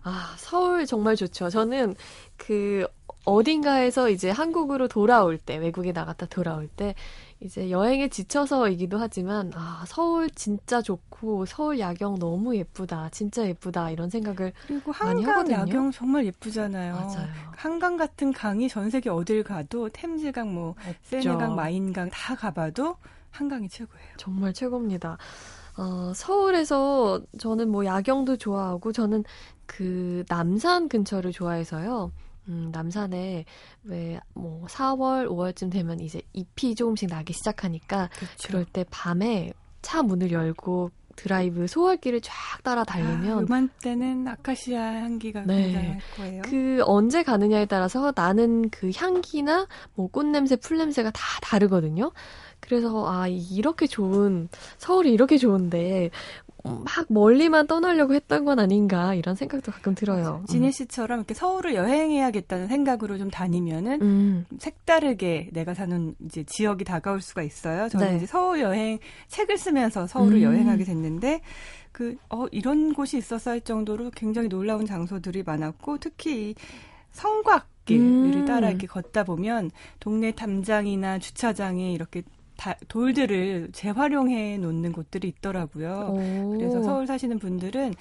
아, 0.03 0.33
서울 0.37 0.85
정말 0.85 1.15
좋죠. 1.15 1.49
저는 1.49 1.95
그 2.37 2.87
어딘가에서 3.25 4.09
이제 4.09 4.29
한국으로 4.29 4.87
돌아올 4.87 5.37
때, 5.37 5.57
외국에 5.57 5.91
나갔다 5.91 6.25
돌아올 6.25 6.67
때, 6.67 6.95
이제 7.43 7.69
여행에 7.69 8.07
지쳐서이기도 8.07 8.97
하지만 8.97 9.51
아 9.53 9.83
서울 9.85 10.29
진짜 10.29 10.81
좋고 10.81 11.45
서울 11.45 11.77
야경 11.79 12.17
너무 12.17 12.55
예쁘다 12.55 13.09
진짜 13.11 13.45
예쁘다 13.45 13.91
이런 13.91 14.09
생각을 14.09 14.53
그리고 14.65 14.91
한강. 14.93 15.51
야경 15.51 15.91
정말 15.91 16.25
예쁘잖아요. 16.25 16.95
맞아요. 16.95 17.27
한강 17.55 17.97
같은 17.97 18.31
강이 18.31 18.69
전 18.69 18.89
세계 18.89 19.09
어딜 19.09 19.43
가도 19.43 19.89
템즈강 19.89 20.53
뭐 20.53 20.75
세네강 21.01 21.55
마인강 21.55 22.09
다 22.11 22.35
가봐도 22.35 22.95
한강이 23.31 23.67
최고예요. 23.67 24.07
정말 24.17 24.53
최고입니다. 24.53 25.17
어, 25.75 26.13
서울에서 26.15 27.21
저는 27.39 27.69
뭐 27.69 27.83
야경도 27.83 28.37
좋아하고 28.37 28.91
저는 28.93 29.23
그 29.65 30.23
남산 30.29 30.87
근처를 30.87 31.31
좋아해서요. 31.31 32.11
음, 32.47 32.69
남산에 32.71 33.45
왜 33.83 34.19
뭐 34.33 34.65
4월, 34.67 35.27
5월쯤 35.27 35.71
되면 35.71 35.99
이제 35.99 36.21
잎이 36.33 36.75
조금씩 36.75 37.09
나기 37.09 37.33
시작하니까 37.33 38.09
그쵸. 38.17 38.47
그럴 38.47 38.65
때 38.65 38.85
밤에 38.89 39.53
차 39.81 40.01
문을 40.03 40.31
열고 40.31 40.91
드라이브 41.15 41.67
소월길을 41.67 42.21
쫙 42.21 42.33
따라 42.63 42.83
달리면 42.83 43.37
아, 43.37 43.41
그만때는 43.41 44.27
아카시아 44.27 44.81
향기가 44.81 45.43
네. 45.45 45.65
굉장할 45.71 45.99
거예요. 46.17 46.41
그 46.43 46.81
언제 46.85 47.21
가느냐에 47.21 47.65
따라서 47.65 48.11
나는 48.15 48.69
그 48.71 48.89
향기나 48.95 49.67
뭐 49.93 50.07
꽃냄새, 50.07 50.55
풀냄새가 50.55 51.11
다 51.11 51.21
다르거든요. 51.41 52.11
그래서 52.59 53.05
아 53.07 53.27
이렇게 53.27 53.85
좋은 53.85 54.47
서울이 54.77 55.11
이렇게 55.13 55.37
좋은데 55.37 56.09
막 56.63 57.05
멀리만 57.09 57.67
떠나려고 57.67 58.13
했던 58.13 58.45
건 58.45 58.59
아닌가 58.59 59.13
이런 59.15 59.35
생각도 59.35 59.71
가끔 59.71 59.95
들어요. 59.95 60.39
음. 60.41 60.45
지니 60.45 60.71
씨처럼 60.71 61.19
이렇게 61.19 61.33
서울을 61.33 61.75
여행해야겠다는 61.75 62.67
생각으로 62.67 63.17
좀 63.17 63.29
다니면은 63.29 64.01
음. 64.01 64.45
색다르게 64.59 65.49
내가 65.51 65.73
사는 65.73 66.15
이제 66.25 66.43
지역이 66.45 66.85
다가올 66.85 67.21
수가 67.21 67.43
있어요. 67.43 67.89
저는 67.89 68.11
네. 68.11 68.17
이제 68.17 68.25
서울 68.25 68.61
여행 68.61 68.99
책을 69.27 69.57
쓰면서 69.57 70.07
서울을 70.07 70.37
음. 70.37 70.41
여행하게 70.43 70.85
됐는데 70.85 71.41
그 71.91 72.17
어 72.29 72.47
이런 72.51 72.93
곳이 72.93 73.17
있었어 73.17 73.51
할 73.51 73.61
정도로 73.61 74.09
굉장히 74.11 74.49
놀라운 74.49 74.85
장소들이 74.85 75.43
많았고 75.43 75.99
특히 75.99 76.55
성곽 77.11 77.67
길을 77.85 78.03
음. 78.03 78.45
따라 78.45 78.69
이렇게 78.69 78.87
걷다 78.87 79.23
보면 79.23 79.69
동네 79.99 80.31
담장이나 80.31 81.19
주차장에 81.19 81.91
이렇게 81.93 82.23
다, 82.55 82.75
돌들을 82.87 83.69
재활용해 83.71 84.57
놓는 84.57 84.91
곳들이 84.91 85.27
있더라고요. 85.29 86.13
오. 86.15 86.57
그래서 86.57 86.83
서울 86.83 87.07
사시는 87.07 87.39
분들은 87.39 87.93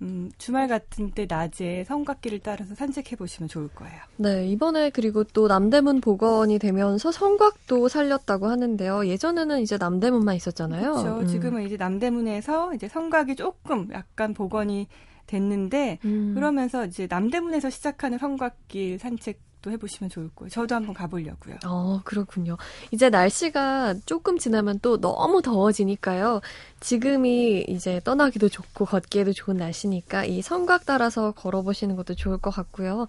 음, 0.00 0.30
주말 0.38 0.68
같은 0.68 1.10
때 1.10 1.26
낮에 1.28 1.84
성곽길을 1.84 2.40
따라서 2.40 2.74
산책해 2.74 3.16
보시면 3.16 3.48
좋을 3.48 3.68
거예요. 3.68 3.96
네, 4.16 4.46
이번에 4.46 4.90
그리고 4.90 5.24
또 5.24 5.48
남대문 5.48 6.00
복원이 6.00 6.60
되면서 6.60 7.10
성곽도 7.10 7.88
살렸다고 7.88 8.46
하는데요. 8.46 9.06
예전에는 9.06 9.60
이제 9.60 9.76
남대문만 9.76 10.36
있었잖아요. 10.36 10.92
그렇죠. 10.92 11.18
음. 11.18 11.26
지금은 11.26 11.64
이제 11.64 11.76
남대문에서 11.76 12.74
이제 12.74 12.86
성곽이 12.86 13.34
조금 13.34 13.88
약간 13.92 14.34
복원이 14.34 14.86
됐는데 15.26 15.98
음. 16.04 16.32
그러면서 16.34 16.86
이제 16.86 17.06
남대문에서 17.10 17.68
시작하는 17.68 18.18
성곽길 18.18 19.00
산책 19.00 19.47
또 19.68 19.72
해보시면 19.72 20.08
좋을 20.08 20.30
거예요. 20.34 20.48
저도 20.48 20.74
한번 20.74 20.94
가보려고요. 20.94 21.56
어, 21.66 22.00
그렇군요. 22.04 22.56
이제 22.90 23.10
날씨가 23.10 23.96
조금 24.06 24.38
지나면 24.38 24.80
또 24.80 24.98
너무 24.98 25.42
더워지니까요. 25.42 26.40
지금이 26.80 27.66
이제 27.68 28.00
떠나기도 28.04 28.48
좋고 28.48 28.86
걷기에도 28.86 29.32
좋은 29.32 29.58
날씨니까 29.58 30.24
이 30.24 30.40
성곽 30.40 30.86
따라서 30.86 31.32
걸어보시는 31.32 31.96
것도 31.96 32.14
좋을 32.14 32.38
것 32.38 32.50
같고요. 32.50 33.08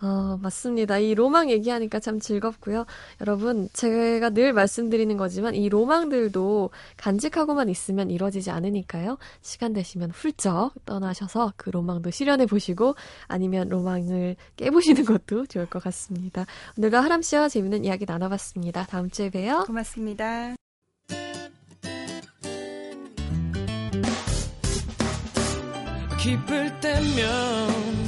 어, 0.00 0.38
맞습니다. 0.40 0.98
이 0.98 1.14
로망 1.14 1.50
얘기하니까 1.50 1.98
참 2.00 2.20
즐겁고요. 2.20 2.86
여러분, 3.20 3.68
제가 3.72 4.30
늘 4.30 4.52
말씀드리는 4.52 5.16
거지만 5.16 5.54
이 5.54 5.68
로망들도 5.68 6.70
간직하고만 6.96 7.68
있으면 7.68 8.10
이루어지지 8.10 8.50
않으니까요. 8.50 9.18
시간 9.42 9.72
되시면 9.72 10.10
훌쩍 10.10 10.72
떠나셔서 10.84 11.54
그 11.56 11.70
로망도 11.70 12.10
실현해 12.10 12.46
보시고 12.46 12.94
아니면 13.26 13.68
로망을 13.68 14.36
깨보시는 14.56 15.04
것도 15.06 15.46
좋을 15.46 15.66
것 15.66 15.82
같습니다. 15.82 16.46
오늘도 16.76 16.96
하람 16.96 17.22
씨와 17.22 17.48
재밌는 17.48 17.84
이야기 17.84 18.04
나눠봤습니다. 18.06 18.86
다음 18.86 19.10
주에 19.10 19.30
봬요. 19.30 19.64
고맙습니다. 19.66 20.54
기쁠 26.18 26.80
때면 26.80 28.07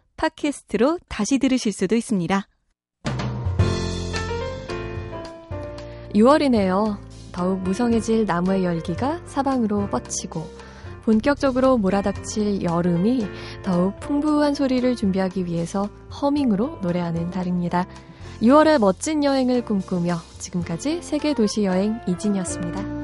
팟캐스트로 0.21 0.99
다시 1.07 1.39
들으실 1.39 1.71
수도 1.71 1.95
있습니다. 1.95 2.47
6월이네요. 6.13 6.99
더욱 7.31 7.61
무성해질 7.61 8.25
나무의 8.25 8.63
열기가 8.63 9.21
사방으로 9.25 9.89
뻗치고 9.89 10.47
본격적으로 11.05 11.77
몰아닥칠 11.77 12.61
여름이 12.61 13.25
더욱 13.63 13.99
풍부한 13.99 14.53
소리를 14.53 14.95
준비하기 14.95 15.45
위해서 15.45 15.89
허밍으로 16.21 16.79
노래하는 16.83 17.31
달입니다. 17.31 17.87
6월의 18.43 18.79
멋진 18.79 19.23
여행을 19.23 19.65
꿈꾸며 19.65 20.17
지금까지 20.37 21.01
세계 21.01 21.33
도시 21.33 21.63
여행 21.63 21.99
이진이었습니다. 22.07 23.00